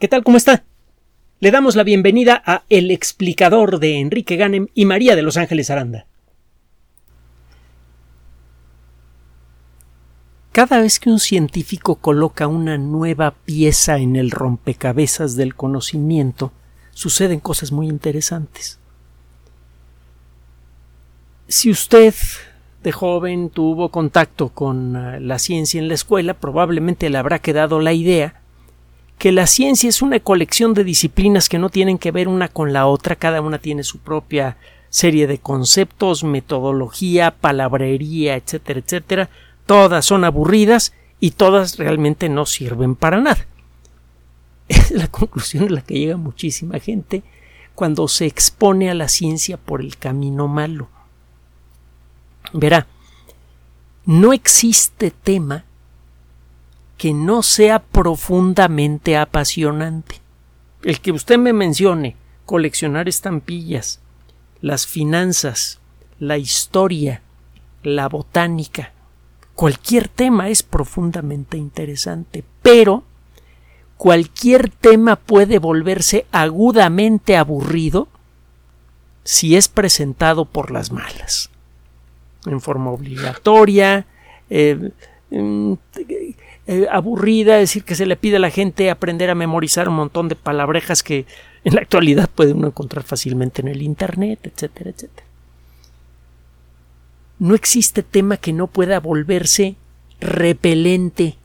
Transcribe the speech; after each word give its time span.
¿Qué 0.00 0.08
tal? 0.08 0.24
¿Cómo 0.24 0.36
está? 0.36 0.64
Le 1.38 1.52
damos 1.52 1.76
la 1.76 1.84
bienvenida 1.84 2.42
a 2.44 2.64
El 2.68 2.90
explicador 2.90 3.78
de 3.78 4.00
Enrique 4.00 4.34
Ganem 4.34 4.66
y 4.74 4.86
María 4.86 5.14
de 5.14 5.22
Los 5.22 5.36
Ángeles 5.36 5.70
Aranda. 5.70 6.06
Cada 10.50 10.80
vez 10.80 10.98
que 10.98 11.10
un 11.10 11.20
científico 11.20 11.94
coloca 11.94 12.48
una 12.48 12.76
nueva 12.76 13.34
pieza 13.44 13.98
en 13.98 14.16
el 14.16 14.32
rompecabezas 14.32 15.36
del 15.36 15.54
conocimiento, 15.54 16.52
suceden 16.90 17.38
cosas 17.38 17.70
muy 17.70 17.86
interesantes. 17.86 18.80
Si 21.46 21.70
usted 21.70 22.14
de 22.82 22.90
joven 22.90 23.48
tuvo 23.48 23.90
contacto 23.90 24.48
con 24.48 24.96
eh, 24.96 25.20
la 25.20 25.38
ciencia 25.38 25.78
en 25.78 25.86
la 25.86 25.94
escuela, 25.94 26.34
probablemente 26.34 27.08
le 27.10 27.18
habrá 27.18 27.38
quedado 27.38 27.80
la 27.80 27.92
idea 27.92 28.43
que 29.18 29.32
la 29.32 29.46
ciencia 29.46 29.88
es 29.88 30.02
una 30.02 30.20
colección 30.20 30.74
de 30.74 30.84
disciplinas 30.84 31.48
que 31.48 31.58
no 31.58 31.70
tienen 31.70 31.98
que 31.98 32.10
ver 32.10 32.28
una 32.28 32.48
con 32.48 32.72
la 32.72 32.86
otra, 32.86 33.16
cada 33.16 33.40
una 33.40 33.58
tiene 33.58 33.84
su 33.84 33.98
propia 33.98 34.56
serie 34.90 35.26
de 35.26 35.38
conceptos, 35.38 36.24
metodología, 36.24 37.32
palabrería, 37.32 38.36
etcétera, 38.36 38.80
etcétera, 38.80 39.30
todas 39.66 40.04
son 40.04 40.24
aburridas 40.24 40.92
y 41.20 41.32
todas 41.32 41.78
realmente 41.78 42.28
no 42.28 42.46
sirven 42.46 42.94
para 42.96 43.20
nada. 43.20 43.46
Es 44.68 44.90
la 44.90 45.08
conclusión 45.08 45.64
a 45.64 45.70
la 45.70 45.82
que 45.82 45.98
llega 45.98 46.16
muchísima 46.16 46.78
gente 46.78 47.22
cuando 47.74 48.06
se 48.08 48.26
expone 48.26 48.90
a 48.90 48.94
la 48.94 49.08
ciencia 49.08 49.56
por 49.56 49.80
el 49.80 49.96
camino 49.96 50.48
malo. 50.48 50.88
Verá, 52.52 52.86
no 54.06 54.32
existe 54.32 55.10
tema 55.10 55.64
que 56.96 57.12
no 57.12 57.42
sea 57.42 57.80
profundamente 57.80 59.16
apasionante. 59.16 60.20
El 60.82 61.00
que 61.00 61.12
usted 61.12 61.38
me 61.38 61.52
mencione, 61.52 62.16
coleccionar 62.44 63.08
estampillas, 63.08 64.00
las 64.60 64.86
finanzas, 64.86 65.80
la 66.18 66.38
historia, 66.38 67.22
la 67.82 68.08
botánica, 68.08 68.92
cualquier 69.54 70.08
tema 70.08 70.48
es 70.48 70.62
profundamente 70.62 71.56
interesante, 71.56 72.44
pero 72.62 73.04
cualquier 73.96 74.68
tema 74.68 75.16
puede 75.16 75.58
volverse 75.58 76.26
agudamente 76.32 77.36
aburrido 77.36 78.08
si 79.22 79.56
es 79.56 79.68
presentado 79.68 80.44
por 80.44 80.70
las 80.70 80.92
malas, 80.92 81.50
en 82.46 82.60
forma 82.60 82.90
obligatoria, 82.90 84.06
eh, 84.50 84.90
eh, 86.66 86.86
aburrida, 86.90 87.56
decir, 87.56 87.84
que 87.84 87.94
se 87.94 88.06
le 88.06 88.16
pide 88.16 88.36
a 88.36 88.40
la 88.40 88.50
gente 88.50 88.90
aprender 88.90 89.30
a 89.30 89.34
memorizar 89.34 89.88
un 89.88 89.96
montón 89.96 90.28
de 90.28 90.36
palabrejas 90.36 91.02
que 91.02 91.26
en 91.64 91.74
la 91.74 91.82
actualidad 91.82 92.30
puede 92.34 92.52
uno 92.52 92.68
encontrar 92.68 93.04
fácilmente 93.04 93.60
en 93.62 93.68
el 93.68 93.82
Internet, 93.82 94.40
etcétera, 94.44 94.90
etcétera. 94.90 95.26
No 97.38 97.54
existe 97.54 98.02
tema 98.02 98.36
que 98.36 98.52
no 98.52 98.66
pueda 98.66 99.00
volverse 99.00 99.76
repelente 100.20 101.36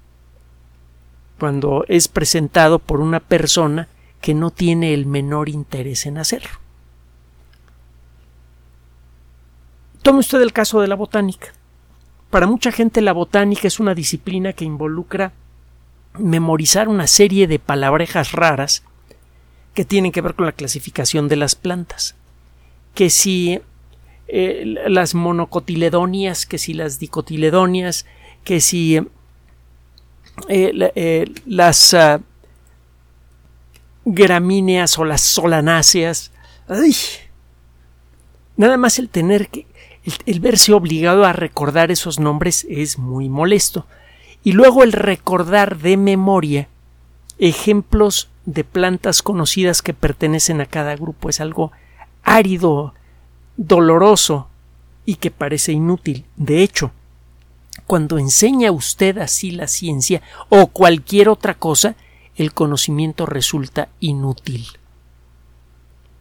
cuando 1.39 1.86
es 1.88 2.08
presentado 2.08 2.80
por 2.80 3.00
una 3.00 3.20
persona 3.20 3.88
que 4.22 4.33
no 4.33 4.52
tiene 4.52 4.94
el 4.94 5.06
menor 5.06 5.50
interés 5.50 6.06
en 6.06 6.17
hacerlo. 6.17 6.52
Tome 10.02 10.20
usted 10.20 10.42
el 10.42 10.54
caso 10.54 10.81
de 10.81 10.88
la 10.88 10.95
botánica. 10.95 11.54
Para 12.30 12.47
mucha 12.47 12.72
gente 12.72 13.02
la 13.02 13.13
botánica 13.13 13.67
es 13.67 13.80
una 13.80 13.95
disciplina 13.95 14.53
que 14.53 14.66
involucra 14.66 15.33
memorizar 16.17 16.88
una 16.88 17.08
serie 17.08 17.47
de 17.47 17.59
palabrejas 17.59 18.31
raras 18.33 18.83
que 19.73 19.86
tienen 19.86 20.11
que 20.11 20.21
ver 20.21 20.36
con 20.36 20.45
la 20.45 20.52
clasificación 20.52 21.27
de 21.27 21.36
las 21.36 21.55
plantas. 21.55 22.16
Que 22.94 23.09
si 23.09 23.61
eh, 24.27 24.63
las 24.88 25.16
monocotiledonias, 25.16 26.45
que 26.45 26.58
si 26.58 26.73
las 26.73 26.99
dicotiledonias, 26.99 28.05
que 28.43 28.61
si 28.61 28.98
eh, 28.98 30.92
eh, 30.95 31.25
las 31.45 31.93
uh, 31.93 32.21
gramíneas 34.05 34.98
o 34.99 35.05
las 35.05 35.21
solanáceas. 35.21 36.31
Nada 38.55 38.77
más 38.77 38.99
el 38.99 39.09
tener 39.09 39.49
que 39.49 39.65
el, 40.25 40.39
verse 40.39 40.73
obligado 40.73 41.25
a 41.25 41.33
recordar 41.33 41.92
esos 41.92 42.20
nombres 42.20 42.65
es 42.70 42.97
muy 42.97 43.30
molesto. 43.30 43.86
Y 44.43 44.53
luego 44.53 44.83
el 44.83 44.93
recordar 44.93 45.77
de 45.77 45.97
memoria 45.97 46.67
ejemplos 47.37 48.30
de 48.45 48.64
plantas 48.64 49.21
conocidas 49.21 49.81
que 49.81 49.93
pertenecen 49.93 50.61
a 50.61 50.65
cada 50.65 50.95
grupo 50.95 51.30
es 51.30 51.39
algo 51.39 51.71
árido, 52.23 52.93
doloroso 53.58 54.48
y 55.05 55.15
que 55.15 55.31
parece 55.31 55.71
inútil. 55.71 56.25
De 56.36 56.64
hecho, 56.64 56.92
cuando 57.86 58.17
enseña 58.17 58.71
usted 58.71 59.17
así 59.17 59.52
la 59.52 59.67
ciencia 59.67 60.21
o 60.49 60.67
cualquier 60.67 61.30
otra 61.30 61.55
cosa, 61.55 61.95
el 62.36 62.53
conocimiento 62.53 63.25
resulta 63.25 63.89
inútil. 63.99 64.67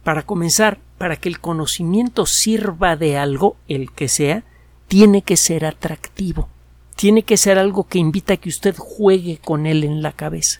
Para 0.03 0.23
comenzar, 0.23 0.79
para 0.99 1.15
que 1.15 1.29
el 1.29 1.39
conocimiento 1.39 2.25
sirva 2.25 2.97
de 2.97 3.17
algo, 3.17 3.55
el 3.69 3.89
que 3.93 4.09
sea, 4.09 4.43
tiene 4.89 5.21
que 5.21 5.37
ser 5.37 5.65
atractivo, 5.65 6.49
tiene 6.97 7.23
que 7.23 7.37
ser 7.37 7.57
algo 7.57 7.87
que 7.87 7.99
invita 7.99 8.33
a 8.33 8.37
que 8.37 8.49
usted 8.49 8.75
juegue 8.77 9.39
con 9.43 9.65
él 9.65 9.85
en 9.85 10.01
la 10.01 10.11
cabeza. 10.11 10.59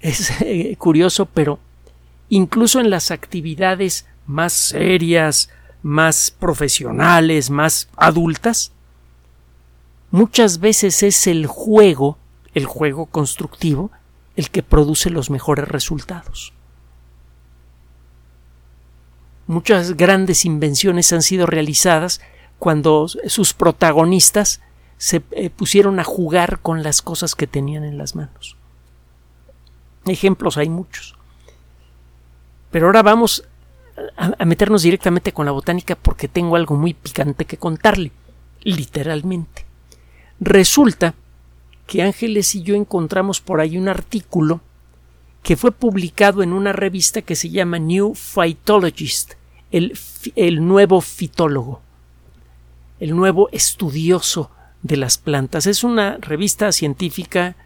Es 0.00 0.30
eh, 0.42 0.76
curioso, 0.78 1.24
pero 1.24 1.58
incluso 2.28 2.80
en 2.80 2.90
las 2.90 3.10
actividades 3.10 4.04
más 4.26 4.52
serias, 4.52 5.48
más 5.82 6.30
profesionales, 6.30 7.48
más 7.48 7.88
adultas, 7.96 8.72
muchas 10.10 10.60
veces 10.60 11.02
es 11.02 11.26
el 11.26 11.46
juego, 11.46 12.18
el 12.52 12.66
juego 12.66 13.06
constructivo, 13.06 13.90
el 14.36 14.50
que 14.50 14.62
produce 14.62 15.08
los 15.08 15.30
mejores 15.30 15.66
resultados. 15.66 16.52
Muchas 19.50 19.96
grandes 19.96 20.44
invenciones 20.44 21.12
han 21.12 21.22
sido 21.22 21.44
realizadas 21.44 22.20
cuando 22.60 23.08
sus 23.08 23.52
protagonistas 23.52 24.60
se 24.96 25.24
eh, 25.32 25.50
pusieron 25.50 25.98
a 25.98 26.04
jugar 26.04 26.60
con 26.60 26.84
las 26.84 27.02
cosas 27.02 27.34
que 27.34 27.48
tenían 27.48 27.82
en 27.82 27.98
las 27.98 28.14
manos. 28.14 28.54
Ejemplos 30.04 30.56
hay 30.56 30.68
muchos. 30.68 31.16
Pero 32.70 32.86
ahora 32.86 33.02
vamos 33.02 33.42
a, 34.16 34.44
meternos 34.44 34.82
directamente 34.82 35.32
con 35.32 35.46
la 35.46 35.50
botánica 35.50 35.96
porque 35.96 36.28
tengo 36.28 36.54
algo 36.54 36.76
muy 36.76 36.94
picante 36.94 37.44
que 37.44 37.56
contarle, 37.56 38.12
literalmente. 38.62 39.66
Resulta 40.38 41.14
que 41.88 42.04
Ángeles 42.04 42.54
y 42.54 42.62
yo 42.62 42.76
encontramos 42.76 43.40
por 43.40 43.60
ahí 43.60 43.76
un 43.76 43.88
artículo 43.88 44.60
que 45.42 45.56
fue 45.56 45.72
publicado 45.72 46.44
en 46.44 46.52
una 46.52 46.72
revista 46.72 47.22
que 47.22 47.34
se 47.34 47.50
llama 47.50 47.80
New 47.80 48.14
Phytologist, 48.14 49.39
el, 49.70 50.66
nuevo 50.66 51.00
fitólogo, 51.00 51.80
el 52.98 53.14
nuevo 53.14 53.48
estudioso 53.52 54.50
de 54.82 54.96
las 54.96 55.18
plantas. 55.18 55.66
Es 55.66 55.84
una 55.84 56.16
revista 56.18 56.72
científica 56.72 57.56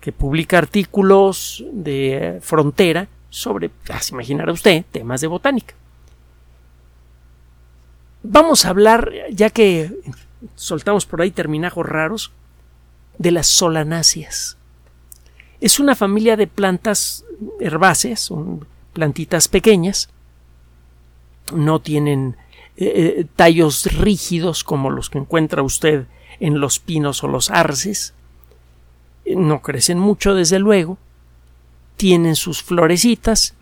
que 0.00 0.12
publica 0.12 0.58
artículos 0.58 1.64
de 1.72 2.38
frontera 2.42 3.08
sobre, 3.30 3.70
ah, 3.88 4.00
se 4.00 4.14
imaginará 4.14 4.52
usted, 4.52 4.84
temas 4.92 5.20
de 5.20 5.26
botánica. 5.26 5.74
Vamos 8.22 8.64
a 8.64 8.70
hablar, 8.70 9.10
ya 9.30 9.50
que 9.50 9.90
soltamos 10.54 11.06
por 11.06 11.20
ahí 11.20 11.30
terminajos 11.30 11.86
raros, 11.86 12.32
de 13.18 13.30
las 13.30 13.46
solanáceas. 13.46 14.56
Es 15.60 15.78
una 15.78 15.94
familia 15.94 16.36
de 16.36 16.46
plantas 16.46 17.24
herbáceas, 17.60 18.20
son 18.20 18.66
plantitas 18.92 19.48
pequeñas, 19.48 20.08
no 21.52 21.80
tienen 21.80 22.36
eh, 22.76 23.18
eh, 23.18 23.26
tallos 23.36 23.86
rígidos 23.94 24.64
como 24.64 24.90
los 24.90 25.10
que 25.10 25.18
encuentra 25.18 25.62
usted 25.62 26.06
en 26.40 26.60
los 26.60 26.78
pinos 26.78 27.22
o 27.22 27.28
los 27.28 27.50
arces, 27.50 28.14
no 29.26 29.62
crecen 29.62 29.98
mucho 29.98 30.34
desde 30.34 30.58
luego, 30.58 30.98
tienen 31.96 32.36
sus 32.36 32.62
florecitas, 32.62 33.54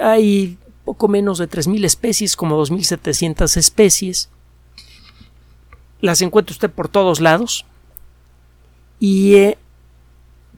hay 0.00 0.58
poco 0.84 1.08
menos 1.08 1.38
de 1.38 1.48
3.000 1.48 1.84
especies, 1.84 2.36
como 2.36 2.60
2.700 2.60 3.56
especies, 3.56 4.28
las 6.00 6.20
encuentra 6.20 6.52
usted 6.52 6.70
por 6.70 6.88
todos 6.88 7.20
lados, 7.20 7.64
y 8.98 9.34
eh, 9.36 9.58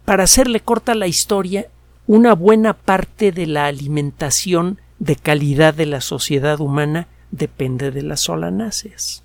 para 0.04 0.24
hacerle 0.24 0.60
corta 0.60 0.94
la 0.94 1.06
historia, 1.06 1.68
una 2.06 2.34
buena 2.34 2.72
parte 2.74 3.32
de 3.32 3.46
la 3.46 3.66
alimentación 3.66 4.80
de 4.98 5.16
calidad 5.16 5.74
de 5.74 5.86
la 5.86 6.00
sociedad 6.00 6.60
humana 6.60 7.08
depende 7.30 7.90
de 7.90 8.02
las 8.02 8.20
solanáceas. 8.20 9.22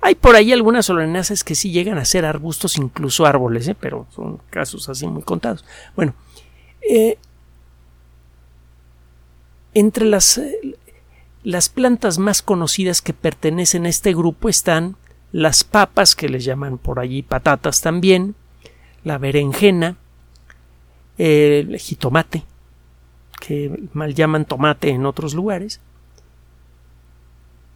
Hay 0.00 0.16
por 0.16 0.34
ahí 0.34 0.52
algunas 0.52 0.86
solanáceas 0.86 1.44
que 1.44 1.54
sí 1.54 1.70
llegan 1.70 1.98
a 1.98 2.04
ser 2.04 2.24
arbustos, 2.24 2.76
incluso 2.76 3.24
árboles, 3.24 3.68
¿eh? 3.68 3.76
pero 3.78 4.06
son 4.10 4.40
casos 4.50 4.88
así 4.88 5.06
muy 5.06 5.22
contados. 5.22 5.64
Bueno, 5.94 6.14
eh, 6.88 7.18
entre 9.74 10.04
las, 10.06 10.38
eh, 10.38 10.76
las 11.44 11.68
plantas 11.68 12.18
más 12.18 12.42
conocidas 12.42 13.00
que 13.00 13.12
pertenecen 13.12 13.86
a 13.86 13.90
este 13.90 14.12
grupo 14.12 14.48
están 14.48 14.96
las 15.30 15.62
papas, 15.62 16.16
que 16.16 16.28
les 16.28 16.44
llaman 16.44 16.78
por 16.78 16.98
allí 16.98 17.22
patatas 17.22 17.80
también, 17.80 18.34
la 19.04 19.18
berenjena, 19.18 19.96
el 21.16 21.78
jitomate, 21.78 22.44
que 23.44 23.88
mal 23.92 24.14
llaman 24.14 24.44
tomate 24.44 24.90
en 24.90 25.04
otros 25.04 25.34
lugares, 25.34 25.80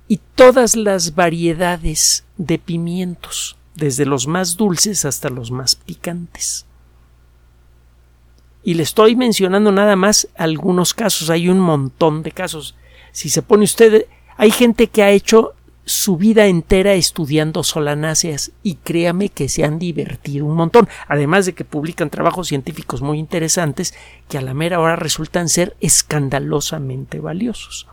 y 0.06 0.20
todas 0.36 0.76
las 0.76 1.16
variedades 1.16 2.24
de 2.36 2.60
pimientos, 2.60 3.56
desde 3.74 4.06
los 4.06 4.28
más 4.28 4.56
dulces 4.56 5.04
hasta 5.04 5.28
los 5.28 5.50
más 5.50 5.74
picantes. 5.74 6.66
Y 8.62 8.74
le 8.74 8.84
estoy 8.84 9.16
mencionando 9.16 9.72
nada 9.72 9.96
más 9.96 10.28
algunos 10.36 10.94
casos, 10.94 11.30
hay 11.30 11.48
un 11.48 11.58
montón 11.58 12.22
de 12.22 12.30
casos. 12.30 12.76
Si 13.10 13.28
se 13.28 13.42
pone 13.42 13.64
usted, 13.64 14.06
hay 14.36 14.52
gente 14.52 14.86
que 14.86 15.02
ha 15.02 15.10
hecho 15.10 15.54
su 15.86 16.16
vida 16.16 16.46
entera 16.46 16.94
estudiando 16.94 17.62
solanáceas 17.62 18.50
y 18.64 18.74
créame 18.74 19.28
que 19.28 19.48
se 19.48 19.64
han 19.64 19.78
divertido 19.78 20.44
un 20.44 20.56
montón, 20.56 20.88
además 21.06 21.46
de 21.46 21.52
que 21.52 21.64
publican 21.64 22.10
trabajos 22.10 22.48
científicos 22.48 23.02
muy 23.02 23.20
interesantes 23.20 23.94
que 24.28 24.36
a 24.36 24.42
la 24.42 24.52
mera 24.52 24.80
hora 24.80 24.96
resultan 24.96 25.48
ser 25.48 25.76
escandalosamente 25.80 27.20
valiosos. 27.20 27.86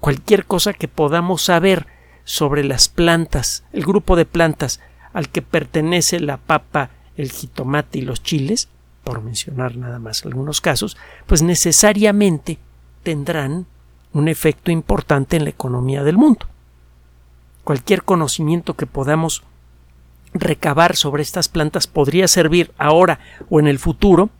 Cualquier 0.00 0.46
cosa 0.46 0.72
que 0.72 0.88
podamos 0.88 1.42
saber 1.42 1.86
sobre 2.24 2.64
las 2.64 2.88
plantas, 2.88 3.62
el 3.72 3.84
grupo 3.84 4.16
de 4.16 4.26
plantas 4.26 4.80
al 5.12 5.28
que 5.28 5.42
pertenece 5.42 6.18
la 6.18 6.38
papa, 6.38 6.90
el 7.16 7.30
jitomate 7.30 8.00
y 8.00 8.02
los 8.02 8.24
chiles, 8.24 8.68
por 9.04 9.22
mencionar 9.22 9.76
nada 9.76 10.00
más 10.00 10.24
algunos 10.24 10.60
casos, 10.60 10.96
pues 11.26 11.40
necesariamente 11.42 12.58
tendrán 13.04 13.66
un 14.12 14.26
efecto 14.26 14.72
importante 14.72 15.36
en 15.36 15.44
la 15.44 15.50
economía 15.50 16.02
del 16.02 16.16
mundo 16.16 16.48
cualquier 17.66 18.04
conocimiento 18.04 18.74
que 18.74 18.86
podamos 18.86 19.42
recabar 20.32 20.94
sobre 20.94 21.24
estas 21.24 21.48
plantas 21.48 21.88
podría 21.88 22.28
servir 22.28 22.70
ahora 22.78 23.18
o 23.50 23.58
en 23.58 23.66
el 23.66 23.80
futuro 23.80 24.30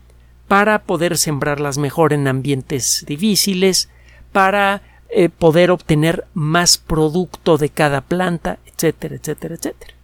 para 0.47 0.85
poder 0.85 1.19
sembrarlas 1.19 1.77
mejor 1.77 2.13
en 2.13 2.29
ambientes 2.29 3.05
difíciles, 3.05 3.89
para 4.31 4.81
eh, 5.09 5.29
poder 5.29 5.73
obtener 5.73 6.25
más 6.35 6.79
producto 6.79 7.59
de 7.59 7.69
cada 7.69 8.01
planta, 8.01 8.61
etcétera, 8.65 9.17
etcétera, 9.17 9.57
etcétera. 9.57 9.95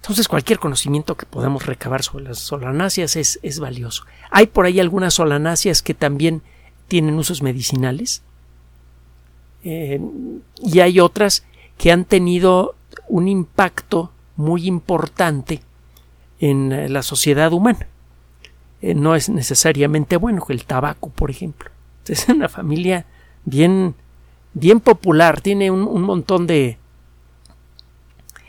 Entonces 0.00 0.26
cualquier 0.26 0.58
conocimiento 0.58 1.18
que 1.18 1.26
podamos 1.26 1.66
recabar 1.66 2.02
sobre 2.02 2.24
las 2.24 2.38
solanáceas 2.38 3.16
es, 3.16 3.38
es 3.42 3.60
valioso. 3.60 4.06
Hay 4.30 4.46
por 4.46 4.64
ahí 4.64 4.80
algunas 4.80 5.12
solanáceas 5.12 5.82
que 5.82 5.92
también 5.92 6.40
tienen 6.88 7.18
usos 7.18 7.42
medicinales. 7.42 8.22
Eh, 9.64 10.00
y 10.62 10.80
hay 10.80 11.00
otras 11.00 11.44
que 11.76 11.92
han 11.92 12.04
tenido 12.04 12.74
un 13.08 13.28
impacto 13.28 14.10
muy 14.36 14.66
importante 14.66 15.62
en 16.38 16.72
eh, 16.72 16.88
la 16.88 17.02
sociedad 17.02 17.52
humana. 17.52 17.86
Eh, 18.82 18.94
no 18.94 19.14
es 19.14 19.28
necesariamente 19.28 20.16
bueno, 20.16 20.44
el 20.48 20.64
tabaco, 20.64 21.10
por 21.10 21.30
ejemplo. 21.30 21.70
Es 22.06 22.28
una 22.28 22.48
familia 22.48 23.06
bien, 23.44 23.94
bien 24.54 24.80
popular, 24.80 25.40
tiene 25.40 25.70
un, 25.70 26.02
montón 26.02 26.46
de... 26.46 26.78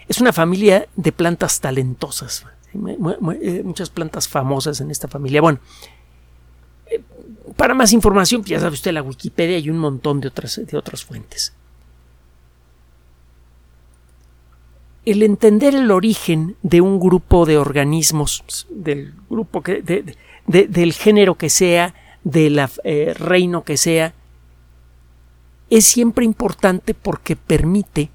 Es 0.07 0.19
una 0.19 0.33
familia 0.33 0.87
de 0.95 1.11
plantas 1.11 1.59
talentosas, 1.61 2.45
muchas 2.73 3.89
plantas 3.89 4.27
famosas 4.27 4.81
en 4.81 4.89
esta 4.89 5.07
familia. 5.07 5.41
Bueno, 5.41 5.59
para 7.55 7.73
más 7.73 7.93
información, 7.93 8.43
ya 8.43 8.59
sabe 8.59 8.73
usted 8.73 8.93
la 8.93 9.01
Wikipedia 9.01 9.57
y 9.57 9.69
un 9.69 9.77
montón 9.77 10.21
de 10.21 10.27
otras, 10.27 10.61
de 10.63 10.77
otras 10.77 11.03
fuentes. 11.03 11.53
El 15.05 15.23
entender 15.23 15.73
el 15.73 15.89
origen 15.89 16.55
de 16.61 16.81
un 16.81 16.99
grupo 16.99 17.45
de 17.45 17.57
organismos, 17.57 18.67
del 18.69 19.15
grupo 19.29 19.63
que, 19.63 19.81
del 20.45 20.93
género 20.93 21.35
que 21.35 21.49
sea, 21.49 21.95
del 22.23 22.63
eh, 22.83 23.13
reino 23.17 23.63
que 23.63 23.77
sea, 23.77 24.13
es 25.71 25.85
siempre 25.85 26.25
importante 26.25 26.93
porque 26.93 27.35
permite 27.35 28.11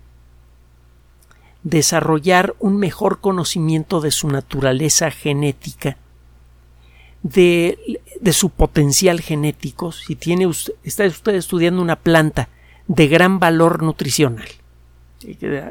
desarrollar 1.64 2.54
un 2.60 2.76
mejor 2.76 3.20
conocimiento 3.20 4.00
de 4.00 4.12
su 4.12 4.28
naturaleza 4.28 5.10
genética 5.10 5.96
de, 7.28 8.00
su 8.32 8.50
potencial 8.50 9.20
genético, 9.20 9.92
si 9.92 10.16
tiene 10.16 10.46
usted, 10.46 10.74
está 10.84 11.04
usted 11.06 11.34
estudiando 11.34 11.82
una 11.82 11.96
planta 11.96 12.48
de 12.86 13.08
gran 13.08 13.38
valor 13.38 13.82
nutricional 13.82 14.48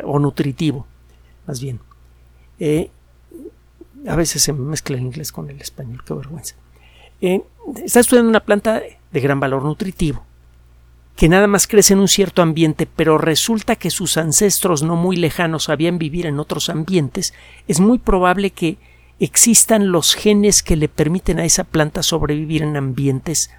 o 0.04 0.19
nutritivo, 0.19 0.86
más 1.48 1.62
bien. 1.62 1.80
Eh, 2.60 2.90
a 4.07 4.16
veces 4.16 4.42
se 4.42 4.54
mezcla 4.54 4.98
el 4.98 5.04
inglés 5.04 5.31
con 5.31 5.50
el 5.50 5.60
español, 5.62 6.04
qué 6.06 6.13
vergüenza. 6.13 6.56
Eh, 7.22 7.42
está 7.84 8.02
estudiando 8.02 8.30
una 8.30 8.42
planta 8.42 8.81
de 9.12 9.19
gran 9.19 9.40
valor 9.40 9.63
nutritivo, 9.63 10.24
que 11.16 11.30
nada 11.30 11.48
más 11.48 11.68
crece 11.68 11.94
en 11.94 12.00
un 12.00 12.07
cierto 12.07 12.42
ambiente, 12.42 12.86
pero 12.86 13.18
resulta 13.18 13.78
que 13.78 13.90
sus 13.90 14.18
ancestros 14.18 14.84
no 14.84 14.96
muy 14.96 15.16
lejanos 15.16 15.66
sabían 15.66 15.98
vivir 15.98 16.25
en 16.25 16.40
otros 16.40 16.69
ambientes, 16.69 17.34
es 17.68 17.80
muy 17.80 17.98
probable 17.98 18.52
que 18.52 18.78
existan 19.20 19.92
los 19.92 20.14
genes 20.14 20.64
que 20.64 20.76
le 20.76 20.90
permiten 20.90 21.40
a 21.40 21.46
esa 21.46 21.64
planta 21.64 22.04
sobrevivir 22.04 22.64
en 22.64 22.76
ambientes 22.76 23.50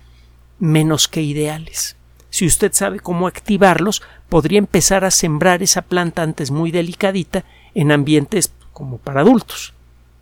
menos 0.59 1.09
que 1.09 1.23
ideales. 1.23 1.97
Si 2.31 2.47
usted 2.47 2.73
sabe 2.73 3.01
cómo 3.01 3.27
activarlos, 3.27 4.03
podría 4.29 4.59
empezar 4.59 5.05
a 5.05 5.11
sembrar 5.11 5.63
esa 5.63 5.83
planta 5.83 6.23
antes 6.23 6.51
muy 6.51 6.71
delicadita 6.71 7.45
en 7.75 7.93
ambientes 7.93 8.53
como 8.73 8.99
para 8.99 9.21
adultos, 9.21 9.73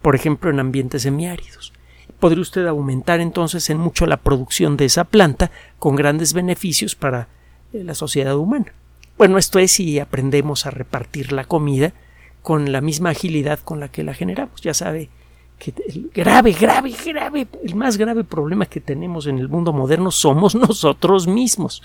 por 0.02 0.14
ejemplo 0.14 0.50
en 0.50 0.60
ambientes 0.60 1.02
semiáridos. 1.02 1.72
Podría 2.20 2.42
usted 2.42 2.66
aumentar 2.66 3.20
entonces 3.20 3.68
en 3.70 3.78
mucho 3.78 4.06
la 4.06 4.18
producción 4.18 4.76
de 4.76 4.84
esa 4.84 5.04
planta 5.04 5.50
con 5.78 5.96
grandes 5.96 6.32
beneficios 6.32 6.94
para 6.94 7.28
eh, 7.72 7.82
la 7.82 7.94
sociedad 7.94 8.36
humana. 8.36 8.72
Bueno, 9.18 9.38
esto 9.38 9.58
es 9.58 9.72
si 9.72 9.98
aprendemos 9.98 10.66
a 10.66 10.70
repartir 10.70 11.32
la 11.32 11.44
comida 11.44 11.92
con 12.42 12.72
la 12.72 12.80
misma 12.80 13.10
agilidad 13.10 13.58
con 13.58 13.80
la 13.80 13.88
que 13.88 14.04
la 14.04 14.14
generamos. 14.14 14.60
Ya 14.60 14.74
sabe 14.74 15.08
grave, 16.14 16.52
grave, 16.52 16.94
grave, 17.04 17.46
el 17.62 17.74
más 17.74 17.96
grave 17.96 18.24
problema 18.24 18.66
que 18.66 18.80
tenemos 18.80 19.26
en 19.26 19.38
el 19.38 19.48
mundo 19.48 19.72
moderno 19.72 20.10
somos 20.10 20.54
nosotros 20.54 21.26
mismos. 21.26 21.82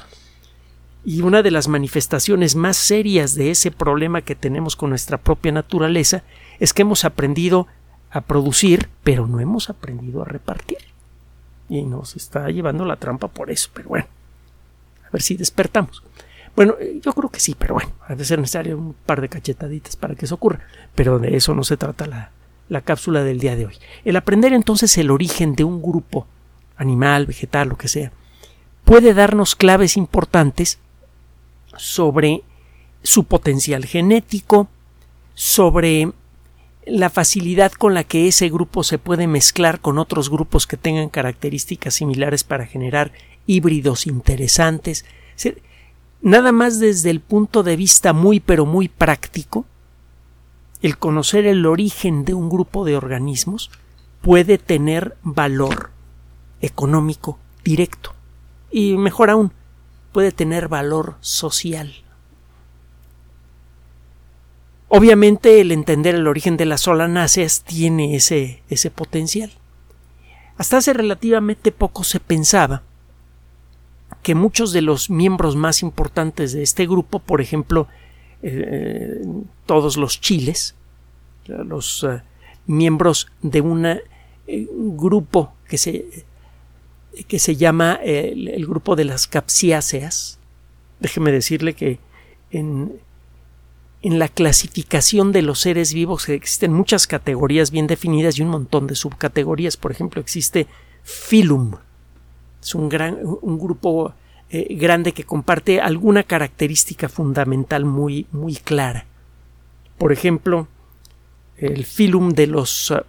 Y 1.06 1.22
una 1.22 1.42
de 1.42 1.52
las 1.52 1.68
manifestaciones 1.68 2.56
más 2.56 2.76
serias 2.76 3.36
de 3.36 3.52
ese 3.52 3.72
problema 3.72 4.22
que 4.22 4.36
tenemos 4.36 4.76
con 4.76 4.90
nuestra 4.90 5.18
propia 5.18 5.52
naturaleza 5.52 6.24
es 6.60 6.74
que 6.74 6.82
hemos 6.82 7.06
aprendido 7.06 7.68
a 8.12 8.22
producir, 8.22 8.90
pero 9.04 9.28
no 9.28 9.40
hemos 9.40 9.70
aprendido 9.70 10.22
a 10.22 10.26
repartir. 10.26 10.80
Y 11.70 11.84
nos 11.84 12.16
está 12.16 12.50
llevando 12.50 12.84
la 12.84 12.98
trampa 12.98 13.28
por 13.28 13.50
eso, 13.52 13.70
pero 13.74 13.90
bueno, 13.90 14.08
a 15.08 15.10
ver 15.12 15.22
si 15.22 15.38
despertamos. 15.38 16.04
Bueno, 16.56 16.76
yo 17.02 17.14
creo 17.14 17.30
que 17.30 17.40
sí, 17.40 17.56
pero 17.58 17.76
bueno, 17.76 17.92
ha 18.08 18.16
de 18.16 18.26
ser 18.26 18.40
necesario 18.40 18.78
un 18.78 18.94
par 18.94 19.22
de 19.22 19.30
cachetaditas 19.30 19.96
para 19.96 20.16
que 20.16 20.26
eso 20.26 20.36
ocurra, 20.36 20.60
pero 20.96 21.20
de 21.20 21.38
eso 21.38 21.54
no 21.54 21.64
se 21.64 21.78
trata 21.78 22.08
la, 22.08 22.32
la 22.70 22.82
cápsula 22.82 23.24
del 23.24 23.40
día 23.40 23.56
de 23.56 23.66
hoy. 23.66 23.74
El 24.06 24.16
aprender 24.16 24.54
entonces 24.54 24.98
el 24.98 25.12
origen 25.12 25.56
de 25.56 25.64
un 25.64 25.82
grupo, 25.82 26.28
animal, 26.78 27.26
vegetal, 27.26 27.70
lo 27.70 27.78
que 27.78 27.88
sea, 27.88 28.12
puede 28.86 29.14
darnos 29.14 29.56
claves 29.56 29.98
importantes 29.98 30.80
sobre 31.76 32.44
su 33.04 33.26
potencial 33.26 33.86
genético, 33.86 34.68
sobre 35.34 36.12
la 36.86 37.10
facilidad 37.10 37.72
con 37.72 37.94
la 37.94 38.04
que 38.04 38.28
ese 38.28 38.50
grupo 38.50 38.84
se 38.84 38.98
puede 38.98 39.28
mezclar 39.28 39.80
con 39.80 39.98
otros 39.98 40.30
grupos 40.30 40.68
que 40.68 40.78
tengan 40.78 41.10
características 41.10 41.96
similares 41.96 42.44
para 42.44 42.66
generar 42.66 43.12
híbridos 43.46 44.08
interesantes. 44.08 45.06
Nada 46.22 46.52
más 46.52 46.80
desde 46.80 47.10
el 47.10 47.22
punto 47.22 47.64
de 47.64 47.76
vista 47.76 48.12
muy 48.14 48.40
pero 48.40 48.66
muy 48.66 48.90
práctico, 48.90 49.66
el 50.82 50.98
conocer 50.98 51.46
el 51.46 51.66
origen 51.66 52.26
de 52.26 52.34
un 52.34 52.50
grupo 52.50 52.86
de 52.86 52.96
organismos 52.96 53.72
puede 54.22 54.58
tener 54.58 55.18
valor 55.24 55.92
económico 56.62 57.38
directo 57.64 58.14
y 58.72 58.98
mejor 58.98 59.30
aún 59.30 59.52
puede 60.12 60.32
tener 60.32 60.68
valor 60.68 61.16
social. 61.22 61.94
Obviamente 64.88 65.62
el 65.62 65.72
entender 65.72 66.16
el 66.16 66.28
origen 66.28 66.58
de 66.58 66.66
las 66.66 66.82
solanáceas 66.82 67.64
tiene 67.64 68.16
ese, 68.16 68.64
ese 68.70 68.90
potencial. 68.90 69.52
Hasta 70.58 70.78
hace 70.78 70.94
relativamente 70.94 71.72
poco 71.72 72.04
se 72.04 72.20
pensaba 72.20 72.82
que 74.24 74.36
muchos 74.36 74.74
de 74.74 74.82
los 74.82 75.10
miembros 75.10 75.56
más 75.56 75.84
importantes 75.84 76.54
de 76.54 76.64
este 76.64 76.88
grupo, 76.88 77.20
por 77.20 77.40
ejemplo, 77.40 77.88
eh, 78.42 79.22
todos 79.66 79.98
los 79.98 80.22
chiles, 80.22 80.76
los 81.48 82.04
eh, 82.04 82.22
miembros 82.68 83.28
de 83.42 83.62
un 83.62 84.00
grupo 84.98 85.54
que 85.68 85.78
se, 85.78 86.26
que 87.28 87.40
se 87.40 87.56
llama 87.56 88.00
el, 88.04 88.66
grupo 88.66 88.96
de 88.96 89.06
las 89.06 89.28
capsiáceas. 89.28 90.40
Déjeme 91.00 91.32
decirle 91.32 91.74
que 91.74 92.00
en, 92.52 93.00
en 94.02 94.20
la 94.20 94.28
clasificación 94.28 95.32
de 95.32 95.42
los 95.42 95.60
seres 95.60 95.94
vivos 95.94 96.30
existen 96.30 96.74
muchas 96.74 97.08
categorías 97.08 97.72
bien 97.72 97.88
definidas 97.88 98.38
y 98.38 98.44
un 98.44 98.50
montón 98.50 98.88
de 98.88 98.96
subcategorías. 98.96 99.78
Por 99.78 99.92
ejemplo, 99.92 100.22
existe 100.22 100.68
Phylum. 101.04 101.76
Es 102.62 102.76
un, 102.76 102.90
gran, 102.90 103.20
un 103.24 103.58
grupo 103.58 104.14
eh, 104.52 104.68
grande 104.76 105.14
que 105.14 105.26
comparte 105.26 105.80
alguna 105.80 106.24
característica 106.24 107.08
fundamental 107.08 107.86
muy, 107.86 108.26
muy 108.32 108.56
clara. 108.56 109.06
Por 109.98 110.12
ejemplo, 110.12 110.68
el 111.58 111.86
filum 111.86 112.32
de 112.32 112.48
los, 112.48 112.92
eh, 112.92 113.04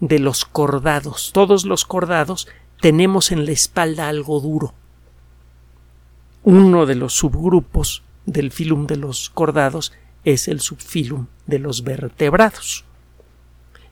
de 0.00 0.18
los 0.18 0.44
cordados. 0.44 1.30
Todos 1.32 1.64
los 1.64 1.84
cordados 1.84 2.48
tenemos 2.80 3.30
en 3.30 3.44
la 3.44 3.52
espalda 3.52 4.08
algo 4.08 4.40
duro. 4.40 4.74
Uno 6.42 6.86
de 6.86 6.94
los 6.94 7.14
subgrupos 7.14 8.02
del 8.26 8.50
filum 8.50 8.86
de 8.86 8.96
los 8.96 9.30
cordados 9.30 9.92
es 10.24 10.48
el 10.48 10.60
subfilum 10.60 11.26
de 11.46 11.58
los 11.58 11.84
vertebrados. 11.84 12.84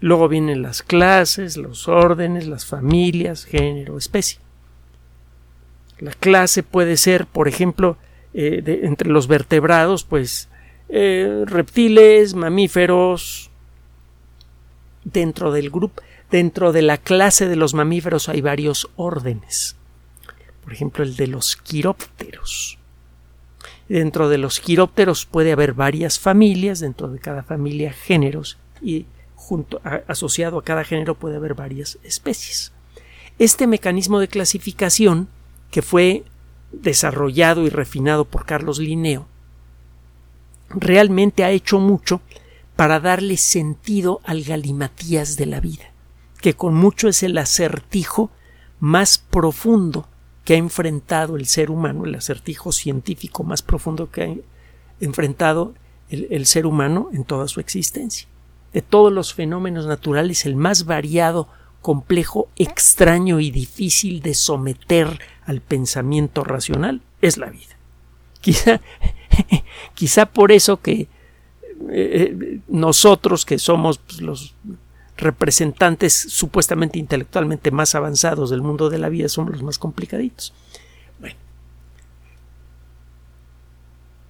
Luego 0.01 0.29
vienen 0.29 0.63
las 0.63 0.83
clases, 0.83 1.57
los 1.57 1.89
órdenes, 1.89 2.47
las 2.47 2.67
familias, 2.67 3.45
género, 3.45 3.99
especie. 3.99 4.41
La 5.99 6.13
clase 6.13 6.63
puede 6.63 6.97
ser, 6.97 7.27
por 7.27 7.49
ejemplo, 7.49 7.97
eh, 8.35 8.81
entre 8.83 9.09
los 9.09 9.29
vertebrados, 9.29 10.05
pues 10.05 10.49
eh, 10.89 11.45
reptiles, 11.47 12.35
mamíferos. 12.35 13.51
Dentro 15.05 15.53
del 15.53 15.71
grupo, 15.71 16.03
dentro 16.31 16.73
de 16.73 16.83
la 16.83 16.99
clase 16.99 17.49
de 17.49 17.57
los 17.57 17.75
mamíferos 17.75 18.29
hay 18.29 18.41
varios 18.41 18.91
órdenes. 18.97 19.77
Por 20.65 20.73
ejemplo, 20.73 21.05
el 21.05 21.17
de 21.17 21.29
los 21.29 21.57
quirópteros. 21.57 22.79
Dentro 23.89 24.29
de 24.29 24.39
los 24.39 24.59
quirópteros 24.59 25.27
puede 25.27 25.53
haber 25.53 25.75
varias 25.75 26.19
familias, 26.19 26.81
dentro 26.81 27.09
de 27.09 27.21
cada 27.21 27.45
familia 27.45 27.93
géneros 27.93 28.59
y 28.83 29.07
junto 29.37 29.81
asociado 30.09 30.59
a 30.59 30.65
cada 30.65 30.83
género 30.83 31.15
puede 31.15 31.37
haber 31.37 31.55
varias 31.55 31.99
especies. 32.03 32.73
Este 33.39 33.69
mecanismo 33.69 34.19
de 34.19 34.27
clasificación 34.27 35.29
que 35.77 35.83
fue 35.83 36.25
desarrollado 36.73 37.67
y 37.67 37.69
refinado 37.69 38.25
por 38.25 38.47
Carlos 38.47 38.79
Linneo, 38.79 39.27
realmente 40.71 41.45
ha 41.45 41.51
hecho 41.51 41.79
mucho 41.79 42.23
para 42.77 42.99
darle 42.99 43.37
sentido 43.37 44.23
al 44.25 44.43
galimatías 44.43 45.37
de 45.37 45.45
la 45.45 45.61
vida, 45.61 45.85
que 46.41 46.55
con 46.55 46.75
mucho 46.75 47.09
es 47.09 47.23
el 47.23 47.37
acertijo 47.37 48.31
más 48.81 49.19
profundo 49.19 50.09
que 50.45 50.55
ha 50.55 50.57
enfrentado 50.57 51.37
el 51.37 51.45
ser 51.45 51.71
humano, 51.71 52.07
el 52.07 52.15
acertijo 52.15 52.73
científico 52.73 53.45
más 53.45 53.61
profundo 53.61 54.11
que 54.11 54.23
ha 54.23 54.35
enfrentado 55.05 55.75
el, 56.09 56.27
el 56.31 56.47
ser 56.47 56.65
humano 56.65 57.11
en 57.13 57.25
toda 57.25 57.49
su 57.49 57.61
existencia. 57.61 58.27
De 58.73 58.81
todos 58.81 59.13
los 59.13 59.35
fenómenos 59.35 59.85
naturales, 59.85 60.47
el 60.47 60.57
más 60.57 60.87
variado, 60.87 61.49
complejo, 61.87 62.49
extraño 62.57 63.39
y 63.39 63.53
difícil 63.53 64.21
de 64.21 64.35
someter 64.35 65.21
al 65.45 65.61
pensamiento 65.61 66.43
racional 66.43 67.01
es 67.23 67.39
la 67.39 67.49
vida. 67.49 67.77
Quizá, 68.41 68.81
quizá 69.95 70.27
por 70.27 70.51
eso 70.51 70.79
que 70.79 71.03
eh, 71.03 71.09
eh, 71.93 72.61
nosotros 72.67 73.47
que 73.47 73.61
somos 73.61 73.99
pues, 73.99 74.21
los 74.21 74.57
representantes 75.17 76.13
supuestamente 76.13 76.99
intelectualmente 76.99 77.71
más 77.71 77.95
avanzados 77.95 78.51
del 78.51 78.63
mundo 78.63 78.91
de 78.91 78.99
la 78.99 79.09
vida 79.09 79.29
somos 79.29 79.53
los 79.53 79.63
más 79.63 79.79
complicaditos. 79.79 80.53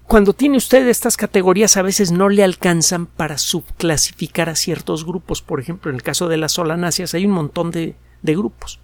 Cuando 0.06 0.34
tiene 0.34 0.56
usted 0.56 0.86
estas 0.86 1.16
categorías 1.16 1.76
a 1.76 1.82
veces 1.82 2.12
no 2.12 2.28
le 2.28 2.44
alcanzan 2.44 3.06
para 3.06 3.38
subclasificar 3.38 4.48
a 4.48 4.54
ciertos 4.54 5.04
grupos. 5.04 5.42
Por 5.42 5.58
ejemplo, 5.58 5.90
en 5.90 5.96
el 5.96 6.02
caso 6.04 6.28
de 6.28 6.36
las 6.36 6.52
solanáceas 6.52 7.12
hay 7.14 7.26
un 7.26 7.32
montón 7.32 7.72
de, 7.72 7.96
grupos. 8.22 8.78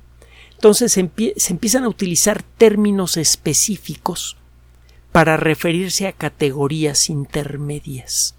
Entonces 0.54 0.92
se, 0.92 1.00
empiezan 1.00 1.84
a 1.84 1.88
utilizar 1.88 2.42
términos 2.42 3.16
específicos 3.16 4.36
para 5.12 5.36
referirse 5.36 6.08
a 6.08 6.12
categorías 6.12 7.08
intermedias. 7.08 8.34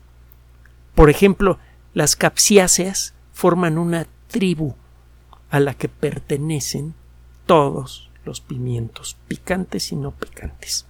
Por 0.93 1.09
ejemplo, 1.09 1.59
las 1.93 2.17
capsiáceas 2.17 3.13
forman 3.31 3.77
una 3.77 4.07
tribu 4.27 4.75
a 5.49 5.59
la 5.61 5.73
que 5.73 5.87
pertenecen 5.87 6.95
todos 7.45 8.09
los 8.25 8.41
pimientos, 8.41 9.15
picantes 9.27 9.91
y 9.91 9.95
no 9.95 10.11
picantes. 10.11 10.85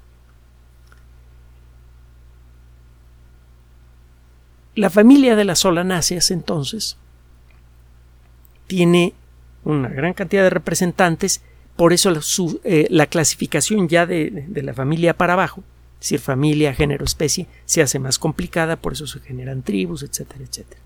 La 4.76 4.90
familia 4.90 5.36
de 5.36 5.46
las 5.46 5.60
solanáceas, 5.60 6.32
entonces, 6.32 6.98
tiene 8.68 9.14
una 9.64 9.90
gran 9.90 10.14
cantidad 10.14 10.44
de 10.44 10.50
representantes, 10.50 11.42
por 11.76 11.94
eso 11.94 12.12
eh, 12.64 12.88
la 12.90 13.08
clasificación 13.08 13.88
ya 13.88 14.06
de, 14.06 14.46
la 14.56 14.74
familia 14.74 15.16
para 15.16 15.34
abajo, 15.34 15.64
es 15.96 16.08
decir, 16.08 16.20
familia, 16.20 16.74
género, 16.74 17.06
especie, 17.06 17.48
se 17.66 17.82
hace 17.82 18.00
más 18.00 18.20
complicada, 18.20 18.76
por 18.76 18.94
eso 18.94 19.08
se 19.08 19.20
generan 19.20 19.64
tribus, 19.64 20.04
etcétera, 20.04 20.44
etcétera. 20.44 20.82